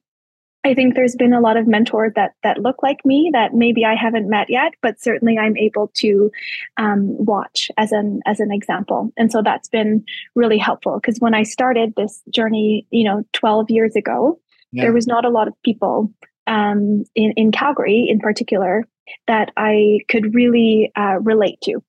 I 0.66 0.74
think 0.74 0.96
there's 0.96 1.16
been 1.16 1.32
a 1.32 1.40
lot 1.40 1.58
of 1.58 1.68
mentors 1.68 2.12
that 2.16 2.34
that 2.44 2.58
look 2.58 2.84
like 2.84 3.06
me 3.06 3.30
that 3.34 3.54
maybe 3.54 3.86
I 3.86 3.96
haven't 3.96 4.30
met 4.30 4.50
yet, 4.50 4.74
but 4.82 5.00
certainly 5.00 5.38
I'm 5.38 5.56
able 5.56 5.92
to 5.96 6.32
um, 6.78 7.16
watch 7.24 7.70
as 7.78 7.92
an 7.92 8.22
as 8.26 8.40
an 8.40 8.52
example, 8.52 9.14
and 9.16 9.32
so 9.32 9.42
that's 9.42 9.70
been 9.70 10.04
really 10.36 10.58
helpful 10.58 11.00
because 11.00 11.20
when 11.20 11.36
I 11.36 11.44
started 11.44 11.94
this 11.96 12.22
journey, 12.30 12.86
you 12.90 13.04
know, 13.06 13.24
12 13.34 13.70
years 13.70 13.96
ago, 13.96 14.40
yeah. 14.72 14.84
there 14.84 14.94
was 14.94 15.08
not 15.08 15.24
a 15.24 15.30
lot 15.30 15.48
of 15.48 15.54
people 15.64 16.12
um, 16.48 17.06
in 17.16 17.32
in 17.38 17.52
Calgary, 17.52 18.08
in 18.10 18.20
particular, 18.20 18.86
that 19.28 19.52
I 19.56 20.00
could 20.10 20.34
really 20.34 20.92
uh, 20.98 21.20
relate 21.22 21.62
to, 21.62 21.82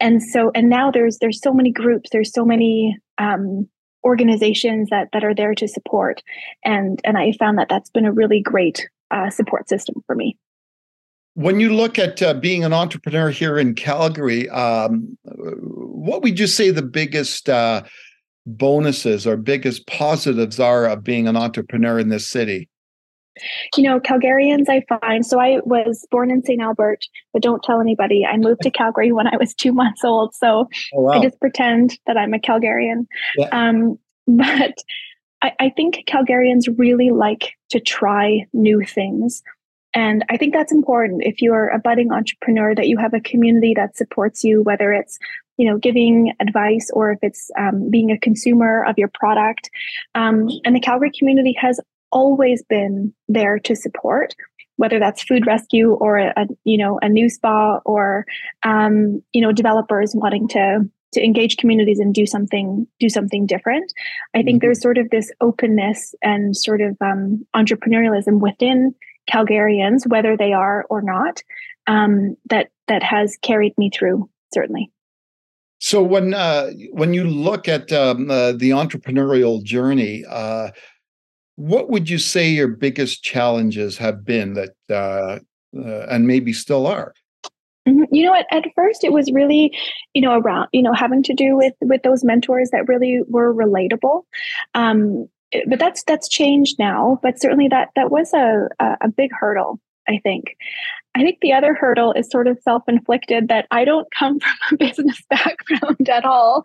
and 0.00 0.22
so 0.22 0.50
and 0.54 0.70
now 0.70 0.90
there's 0.90 1.18
there's 1.18 1.40
so 1.40 1.52
many 1.52 1.70
groups, 1.70 2.08
there's 2.10 2.32
so 2.32 2.46
many 2.46 2.98
um, 3.18 3.68
organizations 4.04 4.88
that 4.90 5.08
that 5.12 5.24
are 5.24 5.34
there 5.34 5.54
to 5.54 5.68
support. 5.68 6.22
And 6.64 7.00
and 7.04 7.18
i 7.18 7.32
found 7.32 7.58
that 7.58 7.68
that's 7.68 7.90
been 7.90 8.06
a 8.06 8.12
really 8.12 8.40
great 8.40 8.88
uh, 9.10 9.30
support 9.30 9.68
system 9.68 10.02
for 10.06 10.14
me. 10.14 10.36
When 11.34 11.60
you 11.60 11.72
look 11.72 11.98
at 11.98 12.22
uh, 12.22 12.34
being 12.34 12.64
an 12.64 12.72
entrepreneur 12.72 13.30
here 13.30 13.58
in 13.58 13.74
calgary 13.74 14.48
um, 14.50 15.16
what 15.24 16.22
would 16.22 16.38
you 16.38 16.46
say 16.46 16.70
the 16.70 16.82
biggest 16.82 17.48
uh, 17.48 17.82
bonuses 18.46 19.26
or 19.26 19.36
biggest 19.36 19.86
positives 19.86 20.58
are 20.58 20.86
of 20.86 21.04
being 21.04 21.28
an 21.28 21.36
entrepreneur 21.36 21.98
in 21.98 22.08
this 22.08 22.28
city 22.28 22.68
you 23.76 23.82
know, 23.82 24.00
Calgarians, 24.00 24.68
I 24.68 24.84
find. 24.88 25.24
So 25.24 25.40
I 25.40 25.60
was 25.64 26.06
born 26.10 26.30
in 26.30 26.44
St. 26.44 26.60
Albert, 26.60 27.04
but 27.32 27.42
don't 27.42 27.62
tell 27.62 27.80
anybody. 27.80 28.24
I 28.26 28.36
moved 28.36 28.62
to 28.62 28.70
Calgary 28.70 29.12
when 29.12 29.26
I 29.26 29.36
was 29.36 29.54
two 29.54 29.72
months 29.80 30.04
old. 30.04 30.34
So 30.34 30.68
oh, 30.94 31.00
wow. 31.00 31.12
I 31.12 31.22
just 31.22 31.38
pretend 31.40 31.98
that 32.06 32.16
I'm 32.16 32.34
a 32.34 32.38
Calgarian. 32.38 33.06
Yeah. 33.36 33.48
Um, 33.52 33.98
but 34.26 34.74
I, 35.42 35.52
I 35.60 35.70
think 35.70 36.04
Calgarians 36.06 36.72
really 36.78 37.10
like 37.10 37.52
to 37.70 37.80
try 37.80 38.46
new 38.52 38.82
things. 38.84 39.42
And 39.92 40.24
I 40.30 40.36
think 40.36 40.54
that's 40.54 40.72
important 40.72 41.22
if 41.24 41.42
you're 41.42 41.68
a 41.68 41.78
budding 41.78 42.12
entrepreneur 42.12 42.74
that 42.74 42.86
you 42.86 42.96
have 42.98 43.12
a 43.12 43.20
community 43.20 43.74
that 43.74 43.96
supports 43.96 44.44
you, 44.44 44.62
whether 44.62 44.92
it's 44.92 45.18
you 45.56 45.68
know 45.68 45.78
giving 45.78 46.32
advice 46.40 46.90
or 46.94 47.12
if 47.12 47.18
it's 47.22 47.50
um, 47.58 47.90
being 47.90 48.10
a 48.10 48.18
consumer 48.18 48.84
of 48.84 48.96
your 48.98 49.10
product. 49.12 49.68
Um, 50.14 50.48
and 50.64 50.76
the 50.76 50.80
Calgary 50.80 51.10
community 51.16 51.54
has 51.60 51.80
always 52.12 52.62
been 52.62 53.12
there 53.28 53.58
to 53.58 53.74
support 53.74 54.34
whether 54.80 54.98
that's 54.98 55.22
food 55.22 55.46
rescue 55.46 55.92
or 55.92 56.16
a, 56.16 56.32
a 56.38 56.46
you 56.64 56.78
know 56.78 56.98
a 57.02 57.08
new 57.08 57.28
spa 57.28 57.80
or 57.84 58.24
um, 58.62 59.22
you 59.32 59.42
know 59.42 59.52
developers 59.52 60.12
wanting 60.14 60.48
to 60.48 60.80
to 61.12 61.22
engage 61.22 61.58
communities 61.58 61.98
and 61.98 62.14
do 62.14 62.24
something 62.24 62.86
do 62.98 63.08
something 63.08 63.46
different 63.46 63.92
i 64.34 64.42
think 64.42 64.56
mm-hmm. 64.56 64.66
there's 64.66 64.80
sort 64.80 64.96
of 64.96 65.10
this 65.10 65.30
openness 65.40 66.14
and 66.22 66.56
sort 66.56 66.80
of 66.80 66.96
um, 67.02 67.44
entrepreneurialism 67.54 68.40
within 68.40 68.94
calgarians 69.30 70.06
whether 70.06 70.36
they 70.36 70.52
are 70.52 70.86
or 70.88 71.02
not 71.02 71.42
um, 71.86 72.36
that 72.48 72.70
that 72.88 73.02
has 73.02 73.36
carried 73.42 73.76
me 73.76 73.90
through 73.90 74.28
certainly 74.54 74.90
so 75.78 76.02
when 76.02 76.32
uh, 76.32 76.70
when 76.92 77.12
you 77.12 77.24
look 77.24 77.68
at 77.68 77.92
um, 77.92 78.30
uh, 78.30 78.52
the 78.52 78.70
entrepreneurial 78.70 79.62
journey 79.62 80.24
uh, 80.26 80.70
what 81.60 81.90
would 81.90 82.08
you 82.08 82.18
say 82.18 82.48
your 82.48 82.68
biggest 82.68 83.22
challenges 83.22 83.98
have 83.98 84.24
been 84.24 84.54
that, 84.54 84.70
uh, 84.88 85.38
uh, 85.78 86.06
and 86.08 86.26
maybe 86.26 86.54
still 86.54 86.86
are? 86.86 87.12
Mm-hmm. 87.86 88.14
You 88.14 88.24
know, 88.24 88.34
at, 88.34 88.46
at 88.50 88.64
first 88.74 89.04
it 89.04 89.12
was 89.12 89.30
really, 89.30 89.76
you 90.14 90.22
know, 90.22 90.38
around, 90.38 90.68
you 90.72 90.82
know, 90.82 90.94
having 90.94 91.22
to 91.24 91.34
do 91.34 91.56
with 91.56 91.74
with 91.82 92.02
those 92.02 92.24
mentors 92.24 92.70
that 92.70 92.88
really 92.88 93.20
were 93.28 93.54
relatable. 93.54 94.22
Um, 94.74 95.28
but 95.66 95.78
that's 95.78 96.02
that's 96.04 96.28
changed 96.28 96.78
now. 96.78 97.18
But 97.22 97.40
certainly 97.40 97.68
that 97.68 97.90
that 97.94 98.10
was 98.10 98.32
a 98.32 98.68
a 98.80 99.08
big 99.08 99.30
hurdle. 99.32 99.80
I 100.10 100.20
think. 100.22 100.56
I 101.14 101.22
think 101.22 101.38
the 101.40 101.52
other 101.52 101.74
hurdle 101.74 102.12
is 102.12 102.30
sort 102.30 102.46
of 102.46 102.58
self 102.62 102.84
inflicted 102.88 103.48
that 103.48 103.66
I 103.70 103.84
don't 103.84 104.06
come 104.16 104.38
from 104.68 104.74
a 104.74 104.76
business 104.76 105.22
background 105.28 106.08
at 106.08 106.24
all. 106.24 106.62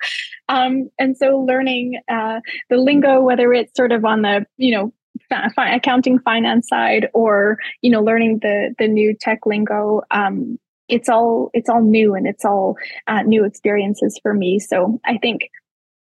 Um, 0.50 0.90
and 1.00 1.18
so 1.18 1.40
learning 1.40 2.00
uh, 2.10 2.42
the 2.70 2.78
lingo, 2.78 3.22
whether 3.22 3.54
it's 3.54 3.75
sort 3.75 3.92
of 3.92 4.06
on 4.06 4.22
the, 4.22 4.46
you 4.58 4.75
know, 4.75 4.94
fi- 5.30 5.75
accounting 5.75 6.20
finance 6.20 6.68
side 6.68 7.08
or, 7.14 7.58
you 7.82 7.90
know, 7.90 8.02
learning 8.02 8.40
the, 8.42 8.75
the 8.78 8.88
new 8.88 9.16
tech 9.20 9.46
lingo, 9.46 10.02
um, 10.12 10.60
it's 10.88 11.10
all 11.10 11.50
it's 11.54 11.68
all 11.68 11.82
new 11.82 12.14
and 12.14 12.28
it's 12.28 12.46
all 12.46 12.75
uh, 13.08 13.24
new 13.24 13.44
experiences 13.44 14.20
for 14.22 14.36
me. 14.36 14.60
So 14.60 15.00
I 15.06 15.18
think 15.18 15.50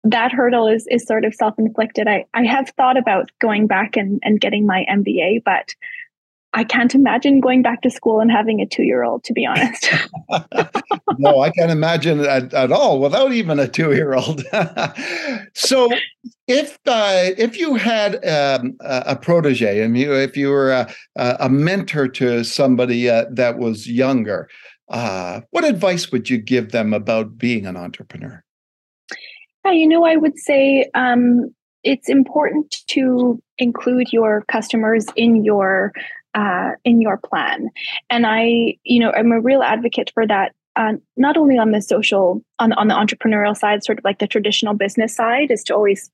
that 0.03 0.33
hurdle 0.33 0.69
is 0.69 0.87
is 0.91 1.07
sort 1.07 1.25
of 1.25 1.35
self 1.35 1.55
inflicted. 1.59 2.07
I 2.07 2.27
I 2.35 2.45
have 2.45 2.69
thought 2.77 2.99
about 2.99 3.31
going 3.41 3.67
back 3.67 3.97
and 3.97 4.21
and 4.23 4.41
getting 4.41 4.67
my 4.67 4.85
MBA, 4.91 5.43
but 5.43 5.75
I 6.57 6.63
can't 6.63 6.95
imagine 6.95 7.41
going 7.41 7.63
back 7.63 7.83
to 7.83 7.91
school 7.91 8.21
and 8.21 8.31
having 8.31 8.61
a 8.61 8.67
two 8.67 8.85
year 8.85 9.03
old, 9.03 9.25
to 9.25 9.33
be 9.33 9.45
honest. 9.45 9.93
no, 11.19 11.41
I 11.41 11.51
can't 11.51 11.71
imagine 11.71 12.21
at, 12.21 12.55
at 12.55 12.71
all 12.71 13.01
without 13.01 13.33
even 13.33 13.59
a 13.59 13.67
two 13.67 13.93
year 13.93 14.15
old. 14.15 14.45
so, 15.55 15.91
if 16.47 16.79
uh, 16.87 17.31
if 17.37 17.59
you 17.59 17.75
had 17.75 18.25
um, 18.27 18.77
a 18.81 19.17
protege 19.17 19.83
and 19.83 19.99
you 19.99 20.15
if 20.15 20.37
you 20.37 20.51
were 20.51 20.71
a, 20.71 20.89
a 21.17 21.49
mentor 21.49 22.07
to 22.09 22.45
somebody 22.45 23.11
uh, 23.11 23.25
that 23.33 23.59
was 23.59 23.89
younger, 23.89 24.49
uh, 24.91 25.41
what 25.51 25.65
advice 25.65 26.13
would 26.13 26.31
you 26.31 26.39
give 26.39 26.71
them 26.71 26.95
about 26.95 27.37
being 27.37 27.67
an 27.67 27.77
entrepreneur? 27.77 28.45
Yeah, 29.65 29.73
you 29.73 29.89
know, 29.89 30.05
I 30.05 30.17
would 30.17 30.39
say 30.39 30.89
um, 30.95 31.53
it's 31.83 32.09
important 32.09 32.77
to 32.89 33.43
include 33.59 34.13
your 34.13 34.45
customers 34.49 35.07
in 35.17 35.45
your 35.45 35.93
uh, 36.35 36.73
in 36.85 37.01
your 37.01 37.17
plan. 37.17 37.71
And 38.11 38.27
I, 38.27 38.77
you 38.85 39.01
know, 39.01 39.13
I'm 39.13 39.33
a 39.33 39.41
real 39.41 39.63
advocate 39.63 40.11
for 40.15 40.27
that. 40.27 40.53
Uh, 40.77 40.95
not 41.17 41.37
only 41.37 41.57
on 41.57 41.71
the 41.71 41.81
social, 41.81 42.43
on 42.59 42.73
on 42.73 42.89
the 42.89 42.95
entrepreneurial 42.95 43.57
side, 43.57 43.85
sort 43.85 43.99
of 43.99 44.05
like 44.05 44.19
the 44.19 44.27
traditional 44.27 44.75
business 44.75 45.15
side, 45.15 45.51
is 45.51 45.63
to 45.65 45.75
always, 45.75 46.11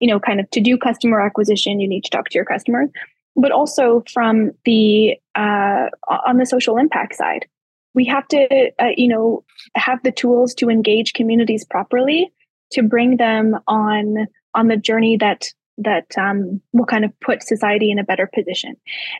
you 0.00 0.08
know, 0.08 0.18
kind 0.18 0.40
of 0.40 0.50
to 0.50 0.60
do 0.60 0.76
customer 0.76 1.20
acquisition, 1.20 1.78
you 1.78 1.88
need 1.88 2.02
to 2.02 2.10
talk 2.10 2.28
to 2.28 2.34
your 2.34 2.44
customers, 2.44 2.90
but 3.36 3.52
also 3.52 4.02
from 4.12 4.50
the 4.64 5.16
uh, 5.36 5.86
on 6.26 6.38
the 6.38 6.46
social 6.46 6.76
impact 6.76 7.14
side, 7.14 7.46
we 7.94 8.04
have 8.04 8.26
to, 8.28 8.72
uh, 8.80 8.88
you 8.96 9.06
know, 9.06 9.44
have 9.76 10.02
the 10.02 10.12
tools 10.12 10.54
to 10.54 10.68
engage 10.68 11.12
communities 11.12 11.64
properly 11.64 12.32
to 12.72 12.82
bring 12.82 13.16
them 13.16 13.56
on 13.68 14.26
on 14.54 14.66
the 14.66 14.76
journey 14.76 15.16
that 15.16 15.52
that 15.80 16.06
um, 16.18 16.60
will 16.72 16.86
kind 16.86 17.04
of 17.04 17.12
put 17.20 17.42
society 17.42 17.90
in 17.90 17.98
a 17.98 18.04
better 18.04 18.28
position. 18.32 18.76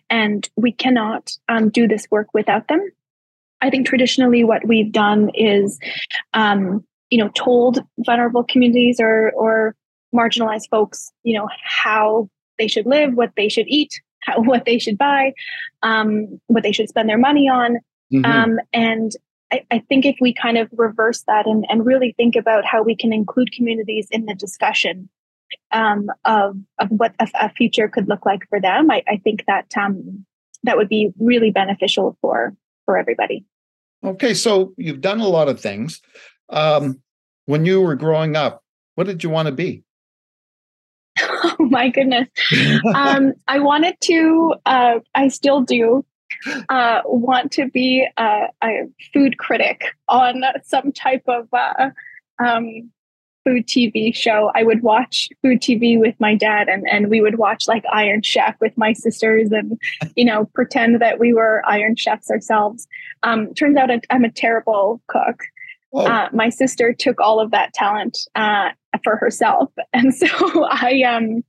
And 0.09 0.49
we 0.57 0.73
cannot 0.73 1.33
um, 1.49 1.71
do 1.71 1.89
this 1.89 2.07
work 2.11 2.29
without 2.35 2.69
them. 2.69 2.81
I 3.61 3.71
think 3.71 3.87
traditionally 3.87 4.45
what 4.45 4.67
we've 4.67 4.93
done 4.93 5.31
is, 5.35 5.79
um, 6.35 6.85
you 7.11 7.19
know, 7.19 7.31
told 7.35 7.85
vulnerable 7.99 8.45
communities 8.45 8.99
or 9.01 9.33
or 9.33 9.75
marginalized 10.15 10.69
folks, 10.71 11.13
you 11.23 11.39
know, 11.39 11.49
how 11.63 12.29
they 12.59 12.69
should 12.69 12.87
live, 12.87 13.15
what 13.15 13.33
they 13.37 13.49
should 13.49 13.69
eat, 13.69 14.01
how, 14.21 14.41
what 14.43 14.65
they 14.65 14.79
should 14.79 14.99
buy, 14.99 15.33
um, 15.83 16.41
what 16.47 16.63
they 16.63 16.73
should 16.73 16.89
spend 16.89 17.09
their 17.09 17.19
money 17.19 17.49
on. 17.49 17.79
Mm-hmm. 18.13 18.25
Um, 18.25 18.59
and 18.73 19.13
I, 19.53 19.65
I, 19.71 19.79
think 19.89 20.05
if 20.05 20.17
we 20.21 20.35
kind 20.35 20.59
of 20.59 20.69
reverse 20.73 21.23
that 21.29 21.47
and, 21.47 21.65
and 21.69 21.87
really 21.87 22.13
think 22.17 22.35
about 22.35 22.65
how 22.65 22.83
we 22.83 22.97
can 22.97 23.13
include 23.13 23.53
communities 23.53 24.09
in 24.11 24.27
the 24.27 24.35
discussion 24.35 25.09
um, 25.73 26.09
of 26.25 26.57
of 26.79 26.89
what 26.91 27.15
a, 27.21 27.29
a, 27.41 27.51
future 27.51 27.89
could 27.89 28.09
look 28.09 28.27
like 28.27 28.49
for 28.49 28.61
them, 28.61 28.91
I, 28.91 29.03
I 29.09 29.17
think 29.19 29.45
that 29.47 29.67
um, 29.77 30.25
that 30.65 30.77
would 30.77 30.89
be 30.89 31.13
really 31.19 31.51
beneficial 31.51 32.17
for 32.21 32.55
for 32.85 32.97
everybody. 32.97 33.45
Okay, 34.05 34.35
so 34.35 34.73
you've 34.77 35.01
done 35.01 35.21
a 35.21 35.29
lot 35.29 35.49
of 35.49 35.61
things. 35.61 36.01
Um, 36.49 37.03
when 37.47 37.65
you 37.65 37.81
were 37.81 37.97
growing 37.97 38.37
up, 38.37 38.63
what 38.95 39.07
did 39.07 39.23
you 39.23 39.31
want 39.31 39.47
to 39.47 39.53
be? 39.53 39.83
oh 41.21 41.57
my 41.59 41.89
goodness. 41.89 42.29
Um, 42.95 43.35
I 43.49 43.59
wanted 43.59 43.97
to, 44.03 44.55
uh, 44.67 45.01
I 45.15 45.29
still 45.29 45.61
do, 45.61 46.05
uh, 46.69 47.03
want 47.05 47.53
to 47.53 47.69
be 47.69 48.07
a, 48.17 48.47
a, 48.63 48.83
food 49.13 49.39
critic 49.39 49.85
on 50.09 50.43
some 50.65 50.93
type 50.93 51.25
of 51.27 51.49
uh, 51.53 51.91
um, 52.39 52.91
food 53.45 53.67
TV 53.67 54.15
show. 54.15 54.51
I 54.55 54.63
would 54.63 54.83
watch 54.83 55.29
food 55.43 55.61
TV 55.61 55.99
with 55.99 56.15
my 56.19 56.35
dad, 56.35 56.69
and 56.69 56.89
and 56.89 57.09
we 57.09 57.21
would 57.21 57.39
watch 57.39 57.69
like 57.69 57.85
Iron 57.93 58.23
Chef 58.23 58.55
with 58.61 58.77
my 58.77 58.93
sisters, 58.93 59.51
and 59.51 59.81
you 60.17 60.25
know 60.25 60.47
pretend 60.55 61.01
that 61.01 61.19
we 61.19 61.33
were 61.33 61.63
Iron 61.67 61.97
Chefs 61.97 62.31
ourselves. 62.31 62.87
Um, 63.23 63.53
turns 63.55 63.77
out 63.77 63.91
I'm 64.11 64.25
a 64.25 64.31
terrible 64.31 65.01
cook. 65.09 65.43
Oh. 65.93 66.07
Uh, 66.07 66.29
my 66.33 66.51
sister 66.51 66.93
took 66.93 67.21
all 67.21 67.41
of 67.41 67.51
that 67.51 67.75
talent 67.75 68.17
uh, 68.37 68.71
for 69.03 69.17
herself, 69.17 69.71
and 69.93 70.15
so 70.15 70.29
I 70.67 71.03
um 71.03 71.43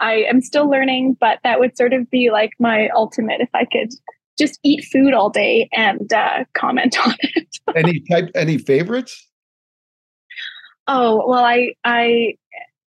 I 0.00 0.24
am 0.28 0.40
still 0.40 0.68
learning, 0.68 1.16
but 1.20 1.38
that 1.44 1.60
would 1.60 1.76
sort 1.76 1.92
of 1.92 2.10
be 2.10 2.30
like 2.30 2.50
my 2.58 2.88
ultimate 2.90 3.40
if 3.40 3.50
I 3.54 3.64
could 3.64 3.90
just 4.38 4.58
eat 4.62 4.84
food 4.84 5.14
all 5.14 5.30
day 5.30 5.68
and 5.72 6.12
uh, 6.12 6.44
comment 6.54 6.96
on 7.06 7.14
it. 7.20 7.58
any 7.76 8.00
type, 8.00 8.30
any 8.34 8.58
favorites? 8.58 9.28
Oh 10.86 11.24
well, 11.26 11.44
I 11.44 11.74
I 11.84 12.34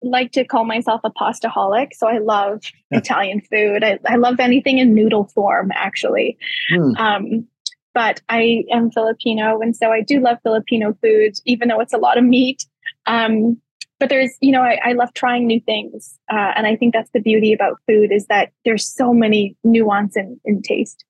like 0.03 0.33
to 0.33 0.45
call 0.45 0.65
myself 0.65 1.01
a 1.05 1.11
pastaholic, 1.11 1.89
so 1.93 2.09
I 2.09 2.19
love 2.19 2.63
Italian 2.91 3.41
food. 3.41 3.85
I, 3.85 3.99
I 4.07 4.17
love 4.17 4.41
anything 4.41 4.79
in 4.79 4.95
noodle 4.95 5.25
form, 5.35 5.71
actually. 5.75 6.39
Mm. 6.73 6.99
Um, 6.99 7.47
but 7.93 8.23
I 8.29 8.65
am 8.71 8.91
Filipino, 8.91 9.61
and 9.61 9.75
so 9.77 9.91
I 9.91 10.01
do 10.01 10.21
love 10.21 10.39
Filipino 10.43 10.97
food, 11.03 11.35
even 11.45 11.69
though 11.69 11.81
it's 11.81 11.93
a 11.93 11.99
lot 11.99 12.19
of 12.19 12.25
meat. 12.25 12.65
Um, 13.07 13.61
but 13.99 14.09
there's, 14.09 14.35
you 14.41 14.53
know, 14.53 14.63
I, 14.63 14.79
I 14.83 14.93
love 14.93 15.13
trying 15.13 15.47
new 15.47 15.61
things, 15.61 16.19
uh, 16.33 16.53
and 16.57 16.67
I 16.67 16.77
think 16.77 16.95
that's 16.95 17.11
the 17.13 17.21
beauty 17.21 17.53
about 17.53 17.81
food 17.87 18.13
is 18.13 18.27
that 18.27 18.53
there's 18.65 18.87
so 18.87 19.13
many 19.13 19.57
nuance 19.65 20.17
in, 20.17 20.41
in 20.45 20.63
taste. 20.63 21.05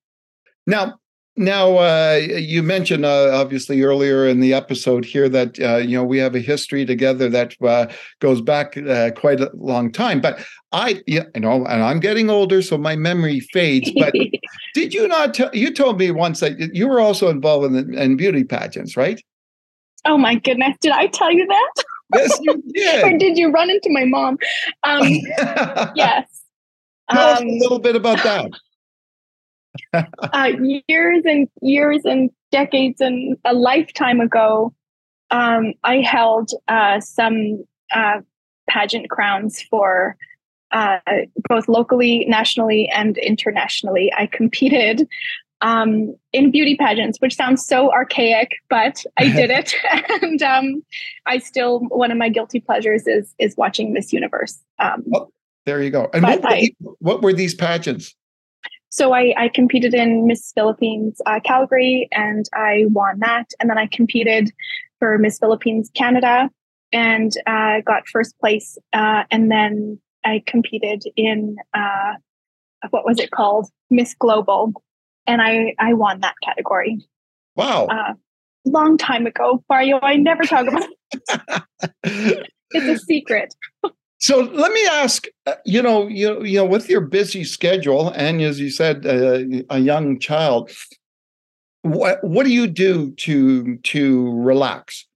Now, 0.67 1.00
now, 1.37 1.79
uh, 1.79 2.21
you 2.21 2.63
mentioned 2.63 3.05
uh, 3.05 3.31
obviously 3.33 3.83
earlier 3.83 4.27
in 4.27 4.41
the 4.41 4.53
episode 4.53 5.05
here 5.05 5.29
that 5.29 5.61
uh, 5.61 5.77
you 5.77 5.97
know 5.97 6.05
we 6.05 6.19
have 6.19 6.35
a 6.35 6.41
history 6.41 6.85
together 6.85 7.29
that 7.29 7.55
uh, 7.63 7.87
goes 8.19 8.41
back 8.41 8.77
uh, 8.77 9.11
quite 9.13 9.41
a 9.41 9.51
long 9.55 9.93
time. 9.93 10.21
But 10.21 10.45
I, 10.73 11.01
you 11.07 11.25
know, 11.37 11.65
and 11.67 11.83
I'm 11.83 12.01
getting 12.01 12.31
older, 12.31 12.63
so 12.63 12.77
my 12.77 12.97
memory 12.97 13.41
fades. 13.41 13.91
But 13.97 14.13
did 14.75 14.93
you 14.93 15.07
not? 15.07 15.35
T- 15.35 15.49
you 15.53 15.73
told 15.73 15.99
me 15.99 16.11
once 16.11 16.41
that 16.41 16.59
you 16.75 16.89
were 16.89 17.01
also 17.01 17.29
involved 17.31 17.75
in, 17.75 17.97
in 17.97 18.17
beauty 18.17 18.45
pageants, 18.45 18.97
right? 18.97 19.23
Oh 20.05 20.19
my 20.19 20.35
goodness! 20.35 20.77
Did 20.81 20.93
I 20.93 21.07
tell 21.07 21.33
you 21.33 21.47
that? 21.47 21.73
Yes, 22.17 22.39
you 22.43 22.63
did. 22.75 23.05
or 23.05 23.19
did 23.19 23.39
you 23.39 23.51
run 23.51 23.71
into 23.71 23.89
my 23.91 24.05
mom? 24.05 24.37
Um, 24.83 25.09
yes. 25.95 26.43
Tell 27.11 27.29
um, 27.29 27.35
us 27.35 27.41
a 27.41 27.43
um, 27.43 27.49
little 27.61 27.79
bit 27.79 27.95
about 27.95 28.23
that 28.25 28.51
uh, 29.95 30.53
years 30.89 31.23
and 31.25 31.49
years 31.63 32.05
and 32.05 32.31
decades 32.51 33.01
and 33.01 33.37
a 33.45 33.55
lifetime 33.55 34.21
ago, 34.21 34.73
um, 35.31 35.75
I 35.85 35.97
held 35.99 36.51
uh, 36.69 37.01
some 37.01 37.65
uh, 37.95 38.21
pageant 38.69 39.11
crowns 39.11 39.63
for 39.63 40.17
uh, 40.73 40.99
both 41.49 41.69
locally, 41.69 42.25
nationally, 42.29 42.89
and 42.95 43.19
internationally. 43.19 44.13
I 44.17 44.27
competed 44.27 45.09
um, 45.63 46.17
in 46.33 46.51
beauty 46.51 46.77
pageants, 46.77 47.19
which 47.19 47.35
sounds 47.35 47.65
so 47.65 47.93
archaic, 47.93 48.51
but 48.69 49.05
I 49.19 49.29
did 49.33 49.51
it, 49.51 49.75
and 50.23 50.43
um, 50.43 50.83
I 51.27 51.39
still 51.39 51.81
one 51.81 52.11
of 52.11 52.19
my 52.19 52.29
guilty 52.29 52.61
pleasures 52.61 53.07
is 53.07 53.35
is 53.39 53.57
watching 53.57 53.93
Miss 53.93 54.13
Universe. 54.13 54.59
Um, 54.79 55.05
oh, 55.15 55.33
there 55.67 55.83
you 55.83 55.91
go. 55.91 56.09
And 56.15 56.23
what 56.23 56.43
were, 56.43 56.49
I, 56.49 56.61
these, 56.61 56.71
what 57.01 57.23
were 57.23 57.33
these 57.33 57.55
pageants? 57.55 58.15
So 58.91 59.15
I, 59.15 59.33
I 59.37 59.49
competed 59.49 59.95
in 59.95 60.27
Miss 60.27 60.53
Philippines 60.53 61.21
uh, 61.27 61.41
Calgary 61.45 62.09
and 62.13 62.45
I 62.55 62.87
won 62.89 63.21
that. 63.21 63.51
And 63.61 63.71
then 63.71 63.79
I 63.79 63.87
competed 63.87 64.51
for 64.99 65.17
Miss 65.17 65.39
Philippines 65.39 65.91
Canada 65.95 66.51
and 66.93 67.33
uh, 67.47 67.81
got 67.87 68.09
first 68.09 68.39
place. 68.41 68.77
Uh, 68.93 69.23
and 69.31 69.51
then 69.51 70.01
I 70.25 70.43
competed 70.47 71.05
in 71.17 71.57
uh, 71.73 72.15
what 72.91 73.05
was 73.05 73.21
it 73.21 73.31
called? 73.31 73.69
Miss 73.91 74.15
Global. 74.15 74.73
And 75.27 75.41
I, 75.41 75.75
I 75.79 75.95
won 75.95 76.21
that 76.21 76.35
category. 76.43 76.99
Wow. 77.55 77.87
Uh, 77.87 78.15
long 78.65 78.99
time 78.99 79.27
ago, 79.27 79.63
Mario. 79.69 80.01
I 80.03 80.17
never 80.17 80.43
talk 80.43 80.67
about 80.67 80.83
it. 80.83 81.63
it's 82.73 83.03
a 83.03 83.05
secret. 83.05 83.55
So 84.21 84.41
let 84.41 84.71
me 84.73 84.87
ask, 84.87 85.27
uh, 85.47 85.55
you 85.65 85.83
know, 85.83 86.07
you 86.07 86.45
you 86.45 86.59
know, 86.59 86.67
with 86.67 86.91
your 86.91 87.01
busy 87.01 87.43
schedule 87.43 88.11
and 88.11 88.43
as 88.43 88.61
you 88.61 88.71
said, 88.71 89.07
uh, 89.07 89.41
a 89.71 89.79
young 89.79 90.19
child, 90.19 90.71
what 91.83 92.23
what 92.23 92.45
do 92.45 92.53
you 92.53 92.67
do 92.67 93.13
to 93.13 93.77
to 93.77 94.33
relax? 94.33 95.07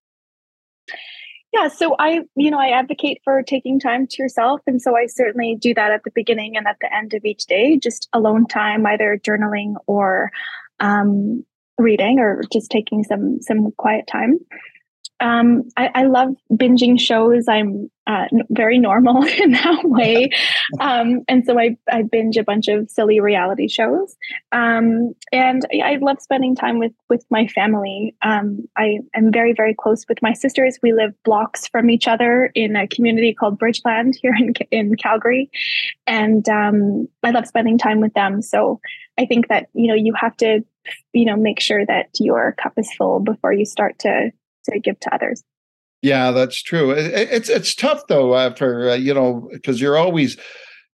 Yeah, 1.53 1.69
so 1.69 1.95
I, 2.01 2.23
you 2.35 2.51
know, 2.51 2.59
I 2.59 2.71
advocate 2.71 3.21
for 3.23 3.41
taking 3.41 3.79
time 3.79 4.09
to 4.09 4.23
yourself, 4.23 4.61
and 4.67 4.83
so 4.83 4.97
I 4.97 5.07
certainly 5.07 5.55
do 5.55 5.73
that 5.75 5.93
at 5.93 6.03
the 6.03 6.11
beginning 6.13 6.57
and 6.57 6.67
at 6.67 6.79
the 6.81 6.93
end 6.93 7.15
of 7.15 7.25
each 7.25 7.47
day, 7.47 7.79
just 7.79 8.09
alone 8.13 8.49
time, 8.49 8.85
either 8.85 9.21
journaling 9.23 9.75
or 9.87 10.33
um, 10.81 11.45
reading, 11.79 12.19
or 12.19 12.43
just 12.53 12.73
taking 12.73 13.05
some 13.05 13.41
some 13.41 13.71
quiet 13.73 14.07
time. 14.09 14.39
Um, 15.21 15.63
I, 15.77 15.91
I, 15.95 16.03
love 16.05 16.35
binging 16.53 16.99
shows. 16.99 17.47
I'm 17.49 17.91
uh, 18.07 18.27
very 18.51 18.79
normal 18.79 19.23
in 19.39 19.53
that 19.53 19.83
way. 19.85 20.31
Um, 20.81 21.23
and 21.29 21.45
so 21.47 21.59
I, 21.59 21.77
I 21.91 22.03
binge 22.03 22.37
a 22.37 22.43
bunch 22.43 22.69
of 22.69 22.91
silly 22.91 23.21
reality 23.21 23.69
shows. 23.69 24.17
Um, 24.53 25.15
and 25.33 25.67
I 25.83 25.97
love 26.01 26.21
spending 26.21 26.55
time 26.55 26.79
with, 26.79 26.93
with 27.09 27.25
my 27.31 27.47
family. 27.47 28.15
Um, 28.23 28.69
I 28.77 28.99
am 29.15 29.33
very, 29.33 29.53
very 29.53 29.75
close 29.75 30.05
with 30.09 30.21
my 30.21 30.33
sisters. 30.33 30.79
We 30.83 30.93
live 30.93 31.15
blocks 31.25 31.67
from 31.69 31.91
each 31.91 32.09
other 32.09 32.51
in 32.55 32.77
a 32.77 32.89
community 32.89 33.33
called 33.33 33.59
Bridgeland 33.59 34.17
here 34.21 34.35
in, 34.37 34.53
in 34.71 34.97
Calgary. 34.97 35.51
And 36.07 36.47
um, 36.49 37.09
I 37.23 37.31
love 37.31 37.47
spending 37.47 37.79
time 37.79 38.01
with 38.01 38.15
them. 38.15 38.43
So 38.43 38.81
I 39.19 39.27
think 39.27 39.49
that, 39.49 39.69
you 39.75 39.87
know, 39.87 39.95
you 39.95 40.13
have 40.15 40.37
to, 40.39 40.65
you 41.13 41.25
know, 41.25 41.37
make 41.37 41.61
sure 41.61 41.87
that 41.87 42.09
your 42.19 42.53
cup 42.53 42.75
is 42.77 42.93
full 42.95 43.21
before 43.21 43.53
you 43.53 43.65
start 43.65 43.99
to, 44.01 44.33
to 44.65 44.79
give 44.79 44.99
to 45.01 45.15
others. 45.15 45.43
Yeah, 46.03 46.33
that's 46.33 46.63
true. 46.63 46.91
It's 46.91 47.49
it's 47.49 47.75
tough 47.75 48.03
though 48.09 48.37
after 48.37 48.91
uh, 48.91 48.95
you 48.95 49.15
know 49.15 49.49
because 49.53 49.81
you're 49.81 49.97
always 49.97 50.37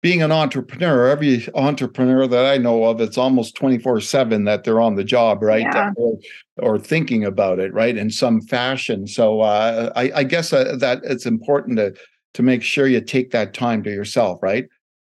being 0.01 0.21
an 0.21 0.31
entrepreneur. 0.31 1.07
Every 1.07 1.47
entrepreneur 1.55 2.27
that 2.27 2.45
I 2.45 2.57
know 2.57 2.83
of, 2.83 3.01
it's 3.01 3.17
almost 3.17 3.55
twenty 3.55 3.79
four 3.79 3.99
seven 4.01 4.43
that 4.43 4.63
they're 4.63 4.79
on 4.79 4.95
the 4.95 5.03
job, 5.03 5.41
right, 5.41 5.63
yeah. 5.63 5.93
or, 5.95 6.19
or, 6.57 6.77
thinking 6.77 7.25
about 7.25 7.59
it, 7.59 7.73
right, 7.73 7.97
in 7.97 8.11
some 8.11 8.41
fashion. 8.41 9.07
So 9.07 9.41
uh, 9.41 9.91
I, 9.95 10.11
I, 10.13 10.23
guess 10.23 10.53
uh, 10.53 10.75
that 10.77 11.01
it's 11.03 11.25
important 11.25 11.77
to 11.77 11.95
to 12.35 12.43
make 12.43 12.61
sure 12.61 12.85
you 12.85 13.01
take 13.01 13.31
that 13.31 13.55
time 13.55 13.81
to 13.83 13.89
yourself, 13.89 14.37
right? 14.43 14.67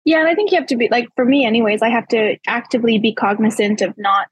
Yeah, 0.04 0.20
and 0.20 0.28
I 0.28 0.34
think 0.34 0.50
you 0.52 0.58
have 0.58 0.68
to 0.68 0.76
be 0.76 0.88
like 0.88 1.08
for 1.16 1.24
me, 1.24 1.44
anyways. 1.44 1.82
I 1.82 1.88
have 1.88 2.06
to 2.08 2.36
actively 2.46 2.98
be 2.98 3.12
cognizant 3.12 3.82
of 3.82 3.92
not 3.98 4.28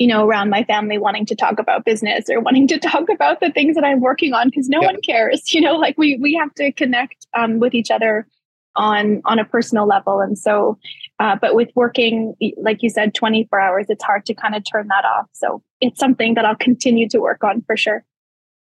you 0.00 0.06
know, 0.06 0.26
around 0.26 0.48
my 0.48 0.64
family 0.64 0.96
wanting 0.96 1.26
to 1.26 1.36
talk 1.36 1.58
about 1.58 1.84
business 1.84 2.24
or 2.30 2.40
wanting 2.40 2.66
to 2.66 2.78
talk 2.90 3.10
about 3.10 3.40
the 3.40 3.52
things 3.52 3.74
that 3.76 3.84
I'm 3.84 4.00
working 4.00 4.32
on 4.32 4.48
because 4.48 4.68
no 4.68 4.80
one 4.80 5.00
cares. 5.02 5.42
You 5.60 5.60
know, 5.60 5.76
like 5.76 5.98
we 5.98 6.16
we 6.16 6.34
have 6.34 6.54
to 6.54 6.72
connect 6.72 7.26
um, 7.36 7.58
with 7.58 7.74
each 7.74 7.90
other 7.90 8.26
on 8.76 9.20
on 9.26 9.38
a 9.38 9.44
personal 9.44 9.86
level, 9.86 10.20
and 10.20 10.38
so, 10.38 10.78
uh, 11.18 11.36
but 11.40 11.54
with 11.54 11.68
working, 11.74 12.34
like 12.56 12.82
you 12.82 12.88
said, 12.88 13.14
24 13.14 13.60
hours, 13.60 13.86
it's 13.90 14.02
hard 14.02 14.24
to 14.26 14.34
kind 14.34 14.54
of 14.54 14.62
turn 14.64 14.86
that 14.88 15.04
off. 15.04 15.26
So 15.32 15.62
it's 15.80 15.98
something 15.98 16.34
that 16.34 16.46
I'll 16.46 16.56
continue 16.56 17.08
to 17.10 17.18
work 17.18 17.44
on 17.44 17.62
for 17.66 17.76
sure. 17.76 18.04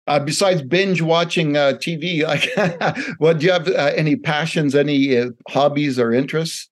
Uh, 0.07 0.19
besides 0.19 0.61
binge 0.61 1.01
watching 1.01 1.55
uh, 1.55 1.73
TV, 1.75 2.23
like, 2.27 3.15
what 3.19 3.39
do 3.39 3.45
you 3.45 3.51
have? 3.53 3.67
Uh, 3.69 3.93
any 3.95 4.17
passions, 4.17 4.75
any 4.75 5.17
uh, 5.17 5.29
hobbies 5.47 5.97
or 5.99 6.11
interests? 6.11 6.69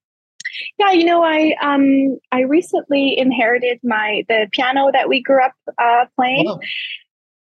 Yeah, 0.78 0.92
you 0.92 1.06
know, 1.06 1.24
I 1.24 1.56
um 1.62 2.18
I 2.32 2.42
recently 2.42 3.18
inherited 3.18 3.80
my 3.84 4.26
the 4.28 4.48
piano 4.52 4.90
that 4.92 5.10
we 5.10 5.22
grew 5.22 5.44
up 5.44 5.54
uh, 5.78 6.06
playing. 6.16 6.46
Wow. 6.46 6.60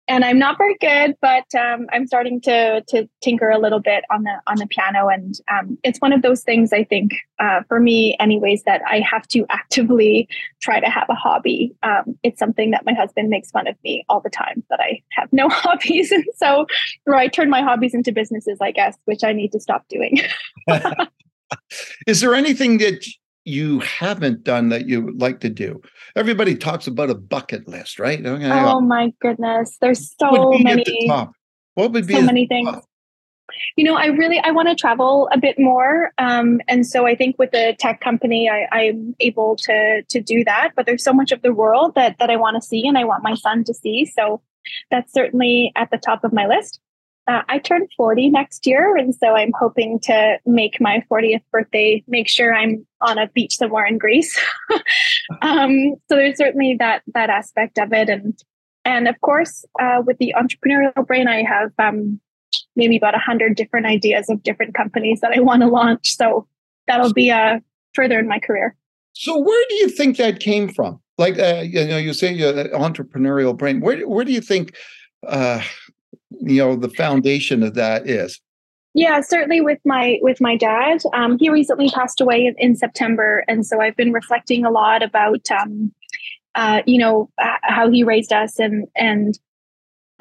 And 0.07 0.25
I'm 0.25 0.39
not 0.39 0.57
very 0.57 0.75
good, 0.81 1.15
but 1.21 1.45
um, 1.55 1.87
I'm 1.93 2.05
starting 2.05 2.41
to 2.41 2.81
to 2.89 3.07
tinker 3.21 3.49
a 3.49 3.59
little 3.59 3.79
bit 3.79 4.03
on 4.11 4.23
the 4.23 4.41
on 4.45 4.57
the 4.57 4.67
piano, 4.67 5.07
and 5.07 5.35
um, 5.49 5.77
it's 5.83 5.99
one 5.99 6.11
of 6.11 6.21
those 6.21 6.41
things 6.41 6.73
I 6.73 6.83
think 6.83 7.13
uh, 7.39 7.61
for 7.69 7.79
me, 7.79 8.17
anyways, 8.19 8.63
that 8.63 8.81
I 8.85 8.99
have 8.99 9.25
to 9.29 9.45
actively 9.49 10.27
try 10.61 10.81
to 10.81 10.89
have 10.89 11.05
a 11.07 11.13
hobby. 11.13 11.73
Um, 11.83 12.17
it's 12.23 12.39
something 12.39 12.71
that 12.71 12.83
my 12.83 12.93
husband 12.93 13.29
makes 13.29 13.51
fun 13.51 13.67
of 13.67 13.75
me 13.85 14.03
all 14.09 14.19
the 14.19 14.29
time 14.29 14.63
that 14.69 14.81
I 14.81 15.01
have 15.11 15.31
no 15.31 15.47
hobbies, 15.51 16.11
and 16.11 16.25
so 16.35 16.65
or 17.07 17.15
I 17.15 17.27
turn 17.27 17.49
my 17.49 17.61
hobbies 17.61 17.93
into 17.93 18.11
businesses, 18.11 18.57
I 18.59 18.71
guess, 18.71 18.97
which 19.05 19.23
I 19.23 19.31
need 19.31 19.53
to 19.53 19.61
stop 19.61 19.85
doing. 19.87 20.19
Is 22.07 22.21
there 22.21 22.33
anything 22.33 22.77
that 22.79 23.05
you 23.43 23.79
haven't 23.79 24.43
done 24.43 24.69
that 24.69 24.87
you 24.87 25.01
would 25.01 25.19
like 25.19 25.39
to 25.41 25.49
do? 25.49 25.81
Everybody 26.15 26.55
talks 26.55 26.87
about 26.87 27.09
a 27.09 27.15
bucket 27.15 27.67
list, 27.67 27.99
right? 27.99 28.23
Okay, 28.23 28.49
oh 28.49 28.81
my 28.81 29.13
goodness, 29.21 29.77
there's 29.81 30.15
so 30.19 30.51
many. 30.59 31.09
What 31.75 31.91
would 31.91 32.07
be 32.07 32.13
so 32.13 32.21
many 32.21 32.47
things? 32.47 32.75
You 33.75 33.83
know, 33.83 33.95
I 33.95 34.07
really 34.07 34.39
I 34.39 34.51
want 34.51 34.69
to 34.69 34.75
travel 34.75 35.29
a 35.33 35.37
bit 35.37 35.59
more, 35.59 36.11
um, 36.17 36.61
and 36.67 36.85
so 36.85 37.05
I 37.05 37.15
think 37.15 37.37
with 37.37 37.51
the 37.51 37.75
tech 37.79 37.99
company, 37.99 38.49
I, 38.49 38.67
I'm 38.71 39.15
able 39.19 39.55
to 39.57 40.03
to 40.03 40.21
do 40.21 40.43
that. 40.45 40.71
But 40.75 40.85
there's 40.85 41.03
so 41.03 41.13
much 41.13 41.31
of 41.31 41.41
the 41.41 41.53
world 41.53 41.95
that 41.95 42.17
that 42.19 42.29
I 42.29 42.37
want 42.37 42.61
to 42.61 42.65
see, 42.65 42.87
and 42.87 42.97
I 42.97 43.03
want 43.03 43.23
my 43.23 43.35
son 43.35 43.63
to 43.65 43.73
see. 43.73 44.05
So 44.05 44.41
that's 44.89 45.11
certainly 45.11 45.71
at 45.75 45.91
the 45.91 45.97
top 45.97 46.23
of 46.23 46.33
my 46.33 46.47
list. 46.47 46.79
Uh, 47.27 47.41
I 47.47 47.59
turn 47.59 47.87
40 47.95 48.29
next 48.29 48.65
year, 48.65 48.95
and 48.95 49.13
so 49.13 49.35
I'm 49.35 49.51
hoping 49.59 49.99
to 50.03 50.37
make 50.45 50.81
my 50.81 51.03
40th 51.09 51.43
birthday. 51.51 52.03
Make 52.07 52.27
sure 52.27 52.53
I'm 52.53 52.85
on 52.99 53.17
a 53.17 53.27
beach 53.27 53.55
somewhere 53.55 53.85
in 53.85 53.99
Greece. 53.99 54.39
um, 55.41 55.93
so 56.09 56.15
there's 56.15 56.37
certainly 56.37 56.75
that 56.79 57.03
that 57.13 57.29
aspect 57.29 57.77
of 57.77 57.93
it, 57.93 58.09
and 58.09 58.37
and 58.85 59.07
of 59.07 59.19
course, 59.21 59.63
uh, 59.79 60.01
with 60.05 60.17
the 60.17 60.33
entrepreneurial 60.35 61.05
brain, 61.05 61.27
I 61.27 61.43
have 61.43 61.71
um, 61.77 62.19
maybe 62.75 62.97
about 62.97 63.15
a 63.15 63.19
hundred 63.19 63.55
different 63.55 63.85
ideas 63.85 64.29
of 64.29 64.41
different 64.41 64.73
companies 64.73 65.19
that 65.21 65.31
I 65.35 65.39
want 65.41 65.61
to 65.61 65.67
launch. 65.67 66.15
So 66.15 66.47
that'll 66.87 67.13
be 67.13 67.29
uh, 67.29 67.59
further 67.93 68.19
in 68.19 68.27
my 68.27 68.39
career. 68.39 68.75
So 69.13 69.37
where 69.37 69.65
do 69.69 69.75
you 69.75 69.89
think 69.89 70.17
that 70.17 70.39
came 70.39 70.69
from? 70.69 70.99
Like 71.19 71.37
uh, 71.37 71.63
you 71.63 71.85
know, 71.85 71.97
you 71.97 72.13
say 72.13 72.33
you're 72.33 72.53
entrepreneurial 72.69 73.55
brain. 73.55 73.79
Where 73.79 74.07
where 74.07 74.25
do 74.25 74.31
you 74.31 74.41
think 74.41 74.75
uh, 75.27 75.61
you 76.39 76.57
know 76.57 76.75
the 76.75 76.89
foundation 76.89 77.63
of 77.63 77.75
that 77.75 78.09
is? 78.09 78.39
Yeah, 78.93 79.21
certainly 79.21 79.61
with 79.61 79.79
my 79.85 80.19
with 80.21 80.41
my 80.41 80.57
dad. 80.57 81.01
Um, 81.13 81.37
he 81.39 81.49
recently 81.49 81.89
passed 81.89 82.19
away 82.19 82.45
in, 82.45 82.55
in, 82.57 82.75
September, 82.75 83.43
and 83.47 83.65
so 83.65 83.81
I've 83.81 83.95
been 83.95 84.11
reflecting 84.11 84.65
a 84.65 84.71
lot 84.71 85.01
about 85.01 85.49
um, 85.51 85.93
uh, 86.55 86.81
you 86.85 86.97
know 86.97 87.29
how 87.37 87.89
he 87.89 88.03
raised 88.03 88.33
us 88.33 88.59
and 88.59 88.87
and 88.95 89.37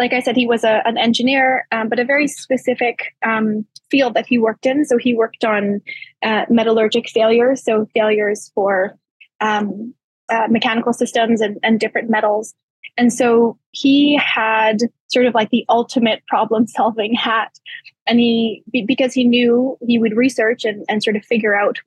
like 0.01 0.14
I 0.14 0.20
said, 0.20 0.35
he 0.35 0.46
was 0.46 0.64
a, 0.64 0.81
an 0.87 0.96
engineer, 0.96 1.66
um, 1.73 1.90
but 1.90 1.99
a 1.99 2.05
very 2.07 2.27
specific 2.27 3.14
um, 3.23 3.66
field 3.90 4.14
that 4.14 4.27
he 4.27 4.38
worked 4.38 4.64
in. 4.64 4.87
So 4.87 4.96
he 4.96 5.14
worked 5.14 5.44
on 5.44 5.83
uh, 6.23 6.46
metallurgic 6.46 7.11
failures, 7.11 7.62
so 7.62 7.87
failures 7.94 8.51
for 8.55 8.96
um, 9.40 9.94
uh, 10.31 10.46
mechanical 10.49 10.94
systems 10.94 11.42
and, 11.42 11.59
and 11.62 11.79
different 11.79 12.09
metals. 12.09 12.55
And 12.96 13.12
so 13.12 13.59
he 13.72 14.16
had 14.16 14.79
sort 15.09 15.26
of 15.26 15.35
like 15.35 15.50
the 15.50 15.64
ultimate 15.68 16.22
problem 16.26 16.66
solving 16.66 17.14
hat. 17.14 17.59
And 18.07 18.18
he, 18.18 18.62
because 18.87 19.12
he 19.12 19.24
knew 19.24 19.79
he 19.87 19.98
would 19.98 20.16
research 20.16 20.64
and, 20.64 20.85
and 20.88 21.03
sort 21.03 21.16
of 21.16 21.24
figure 21.24 21.55
out 21.55 21.79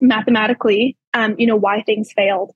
mathematically 0.00 0.96
um, 1.14 1.34
you 1.38 1.46
know 1.46 1.56
why 1.56 1.82
things 1.82 2.12
failed. 2.12 2.52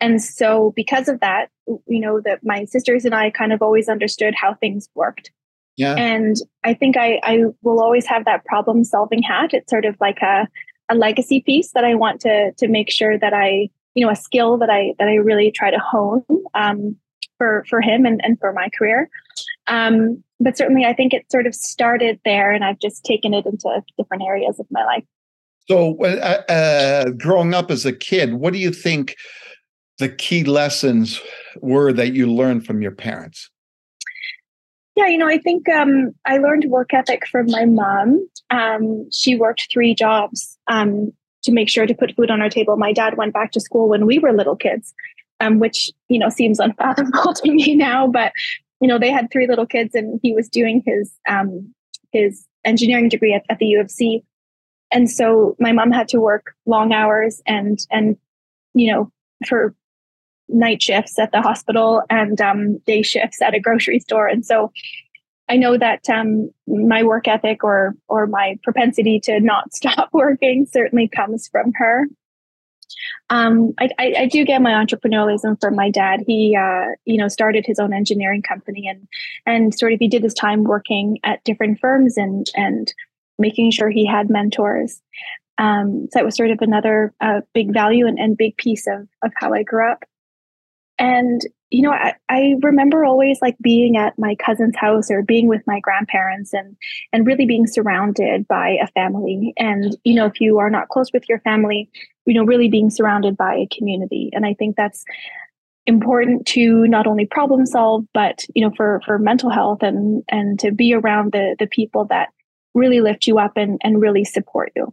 And 0.00 0.22
so 0.22 0.72
because 0.76 1.08
of 1.08 1.20
that 1.20 1.48
you 1.66 2.00
know 2.00 2.20
that 2.24 2.40
my 2.44 2.66
sisters 2.66 3.04
and 3.04 3.14
i 3.14 3.30
kind 3.30 3.52
of 3.52 3.62
always 3.62 3.88
understood 3.88 4.34
how 4.36 4.54
things 4.54 4.88
worked. 4.94 5.30
Yeah. 5.76 5.94
And 5.94 6.36
i 6.62 6.74
think 6.74 6.96
i 6.96 7.20
i 7.22 7.44
will 7.62 7.80
always 7.80 8.06
have 8.06 8.24
that 8.26 8.44
problem 8.44 8.84
solving 8.84 9.22
hat. 9.22 9.54
It's 9.54 9.70
sort 9.70 9.84
of 9.84 9.96
like 10.00 10.18
a 10.22 10.48
a 10.90 10.94
legacy 10.94 11.40
piece 11.40 11.72
that 11.72 11.84
i 11.84 11.94
want 11.94 12.20
to 12.20 12.52
to 12.58 12.68
make 12.68 12.90
sure 12.90 13.18
that 13.18 13.32
i 13.32 13.70
you 13.94 14.04
know 14.04 14.12
a 14.12 14.16
skill 14.16 14.58
that 14.58 14.68
i 14.68 14.92
that 14.98 15.08
i 15.08 15.14
really 15.14 15.50
try 15.50 15.70
to 15.70 15.78
hone. 15.78 16.24
Um, 16.54 16.96
for 17.44 17.64
for 17.68 17.80
him 17.80 18.06
and, 18.06 18.20
and 18.24 18.38
for 18.38 18.52
my 18.52 18.68
career 18.78 19.08
um, 19.66 20.22
but 20.40 20.56
certainly 20.56 20.84
i 20.84 20.94
think 20.94 21.12
it 21.12 21.30
sort 21.30 21.46
of 21.46 21.54
started 21.54 22.18
there 22.24 22.50
and 22.50 22.64
i've 22.64 22.78
just 22.80 23.04
taken 23.04 23.34
it 23.34 23.44
into 23.46 23.82
different 23.98 24.22
areas 24.22 24.58
of 24.58 24.66
my 24.70 24.84
life 24.84 25.04
so, 25.68 25.96
uh, 26.04 26.42
uh, 26.50 27.10
growing 27.10 27.54
up 27.54 27.70
as 27.70 27.86
a 27.86 27.92
kid, 27.92 28.34
what 28.34 28.52
do 28.52 28.58
you 28.58 28.70
think 28.70 29.16
the 29.98 30.10
key 30.10 30.44
lessons 30.44 31.20
were 31.60 31.92
that 31.92 32.12
you 32.12 32.30
learned 32.30 32.66
from 32.66 32.82
your 32.82 32.90
parents? 32.90 33.50
Yeah, 34.94 35.06
you 35.06 35.18
know, 35.18 35.26
I 35.26 35.38
think 35.38 35.68
um, 35.68 36.12
I 36.26 36.36
learned 36.38 36.66
work 36.66 36.92
ethic 36.92 37.26
from 37.26 37.46
my 37.50 37.64
mom. 37.64 38.28
Um, 38.50 39.08
she 39.10 39.36
worked 39.36 39.68
three 39.72 39.94
jobs 39.94 40.56
um, 40.68 41.12
to 41.44 41.52
make 41.52 41.68
sure 41.68 41.86
to 41.86 41.94
put 41.94 42.14
food 42.14 42.30
on 42.30 42.42
our 42.42 42.50
table. 42.50 42.76
My 42.76 42.92
dad 42.92 43.16
went 43.16 43.32
back 43.32 43.50
to 43.52 43.60
school 43.60 43.88
when 43.88 44.06
we 44.06 44.18
were 44.18 44.32
little 44.32 44.56
kids, 44.56 44.94
um, 45.44 45.58
which 45.58 45.90
you 46.08 46.18
know 46.18 46.28
seems 46.28 46.58
unfathomable 46.58 47.34
to 47.42 47.52
me 47.52 47.74
now. 47.74 48.06
But 48.06 48.32
you 48.80 48.88
know, 48.88 48.98
they 48.98 49.10
had 49.10 49.30
three 49.30 49.46
little 49.46 49.66
kids, 49.66 49.94
and 49.94 50.20
he 50.22 50.34
was 50.34 50.48
doing 50.48 50.82
his 50.86 51.12
um, 51.28 51.72
his 52.12 52.46
engineering 52.64 53.08
degree 53.08 53.34
at, 53.34 53.44
at 53.50 53.58
the 53.58 53.66
U 53.66 53.80
of 53.80 53.90
C 53.90 54.24
and 54.94 55.10
so 55.10 55.56
my 55.58 55.72
mom 55.72 55.90
had 55.90 56.08
to 56.08 56.20
work 56.20 56.54
long 56.64 56.92
hours 56.92 57.42
and 57.46 57.78
and 57.90 58.16
you 58.72 58.90
know 58.90 59.10
for 59.46 59.74
night 60.48 60.80
shifts 60.80 61.18
at 61.18 61.32
the 61.32 61.42
hospital 61.42 62.02
and 62.08 62.40
um, 62.40 62.78
day 62.86 63.02
shifts 63.02 63.42
at 63.42 63.54
a 63.54 63.60
grocery 63.60 63.98
store 63.98 64.26
and 64.26 64.46
so 64.46 64.72
i 65.48 65.56
know 65.56 65.76
that 65.76 66.08
um, 66.08 66.50
my 66.66 67.02
work 67.02 67.26
ethic 67.28 67.64
or 67.64 67.94
or 68.08 68.26
my 68.26 68.56
propensity 68.62 69.20
to 69.20 69.40
not 69.40 69.74
stop 69.74 70.08
working 70.12 70.66
certainly 70.70 71.08
comes 71.08 71.48
from 71.48 71.72
her 71.74 72.06
um, 73.30 73.72
I, 73.78 73.88
I, 73.98 74.14
I, 74.20 74.26
do 74.26 74.44
get 74.44 74.62
my 74.62 74.72
entrepreneurialism 74.72 75.60
from 75.60 75.74
my 75.74 75.90
dad. 75.90 76.24
He, 76.26 76.56
uh, 76.56 76.86
you 77.04 77.16
know, 77.16 77.28
started 77.28 77.64
his 77.66 77.78
own 77.78 77.92
engineering 77.92 78.42
company 78.42 78.86
and 78.86 79.08
and 79.46 79.74
sort 79.74 79.92
of 79.92 79.98
he 79.98 80.08
did 80.08 80.22
his 80.22 80.34
time 80.34 80.64
working 80.64 81.18
at 81.24 81.42
different 81.44 81.80
firms 81.80 82.16
and 82.16 82.48
and 82.54 82.92
making 83.38 83.70
sure 83.70 83.90
he 83.90 84.06
had 84.06 84.30
mentors. 84.30 85.00
Um, 85.58 86.08
so 86.10 86.18
that 86.18 86.24
was 86.24 86.36
sort 86.36 86.50
of 86.50 86.58
another 86.60 87.12
uh, 87.20 87.40
big 87.52 87.72
value 87.72 88.06
and, 88.06 88.18
and 88.18 88.36
big 88.36 88.56
piece 88.56 88.86
of, 88.86 89.08
of 89.22 89.32
how 89.36 89.52
I 89.52 89.62
grew 89.62 89.90
up. 89.90 90.04
And, 90.98 91.40
you 91.70 91.82
know, 91.82 91.92
I, 91.92 92.14
I 92.28 92.54
remember 92.62 93.04
always 93.04 93.40
like 93.42 93.56
being 93.60 93.96
at 93.96 94.18
my 94.18 94.36
cousin's 94.36 94.76
house 94.76 95.10
or 95.10 95.22
being 95.22 95.48
with 95.48 95.62
my 95.66 95.80
grandparents 95.80 96.52
and, 96.52 96.76
and 97.12 97.26
really 97.26 97.46
being 97.46 97.66
surrounded 97.66 98.46
by 98.46 98.78
a 98.80 98.86
family. 98.88 99.54
And, 99.56 99.96
you 100.04 100.14
know, 100.14 100.26
if 100.26 100.40
you 100.40 100.58
are 100.58 100.70
not 100.70 100.88
close 100.88 101.12
with 101.12 101.28
your 101.28 101.40
family, 101.40 101.88
you 102.26 102.34
know, 102.34 102.44
really 102.44 102.68
being 102.68 102.90
surrounded 102.90 103.36
by 103.36 103.54
a 103.54 103.68
community. 103.76 104.30
And 104.32 104.46
I 104.46 104.54
think 104.54 104.76
that's 104.76 105.04
important 105.86 106.46
to 106.46 106.86
not 106.86 107.06
only 107.06 107.26
problem 107.26 107.66
solve, 107.66 108.04
but, 108.14 108.44
you 108.54 108.64
know, 108.64 108.72
for, 108.76 109.02
for 109.04 109.18
mental 109.18 109.50
health 109.50 109.82
and, 109.82 110.22
and 110.28 110.58
to 110.60 110.72
be 110.72 110.94
around 110.94 111.32
the, 111.32 111.56
the 111.58 111.66
people 111.66 112.06
that 112.06 112.30
really 112.74 113.00
lift 113.00 113.26
you 113.26 113.38
up 113.38 113.52
and, 113.56 113.78
and 113.84 114.00
really 114.00 114.24
support 114.24 114.72
you. 114.74 114.92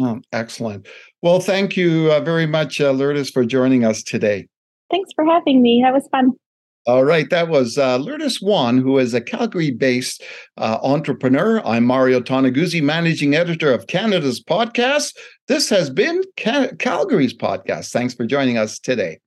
Oh, 0.00 0.20
excellent. 0.32 0.86
Well, 1.22 1.40
thank 1.40 1.76
you 1.76 2.12
uh, 2.12 2.20
very 2.20 2.46
much, 2.46 2.80
uh, 2.80 2.92
Lourdes, 2.92 3.30
for 3.30 3.44
joining 3.44 3.84
us 3.84 4.02
today. 4.02 4.46
Thanks 4.90 5.10
for 5.16 5.24
having 5.24 5.60
me. 5.62 5.80
That 5.82 5.92
was 5.92 6.06
fun. 6.12 6.32
All 6.88 7.04
right, 7.04 7.28
that 7.28 7.48
was 7.48 7.76
uh, 7.76 7.98
Lourdes 7.98 8.40
Juan, 8.40 8.78
who 8.78 8.96
is 8.96 9.12
a 9.12 9.20
Calgary-based 9.20 10.24
uh, 10.56 10.78
entrepreneur. 10.82 11.60
I'm 11.66 11.84
Mario 11.84 12.18
Toneguzzi, 12.18 12.82
managing 12.82 13.34
editor 13.34 13.74
of 13.74 13.88
Canada's 13.88 14.42
podcast. 14.42 15.14
This 15.48 15.68
has 15.68 15.90
been 15.90 16.22
Cal- 16.38 16.74
Calgary's 16.76 17.36
podcast. 17.36 17.90
Thanks 17.90 18.14
for 18.14 18.24
joining 18.24 18.56
us 18.56 18.78
today. 18.78 19.18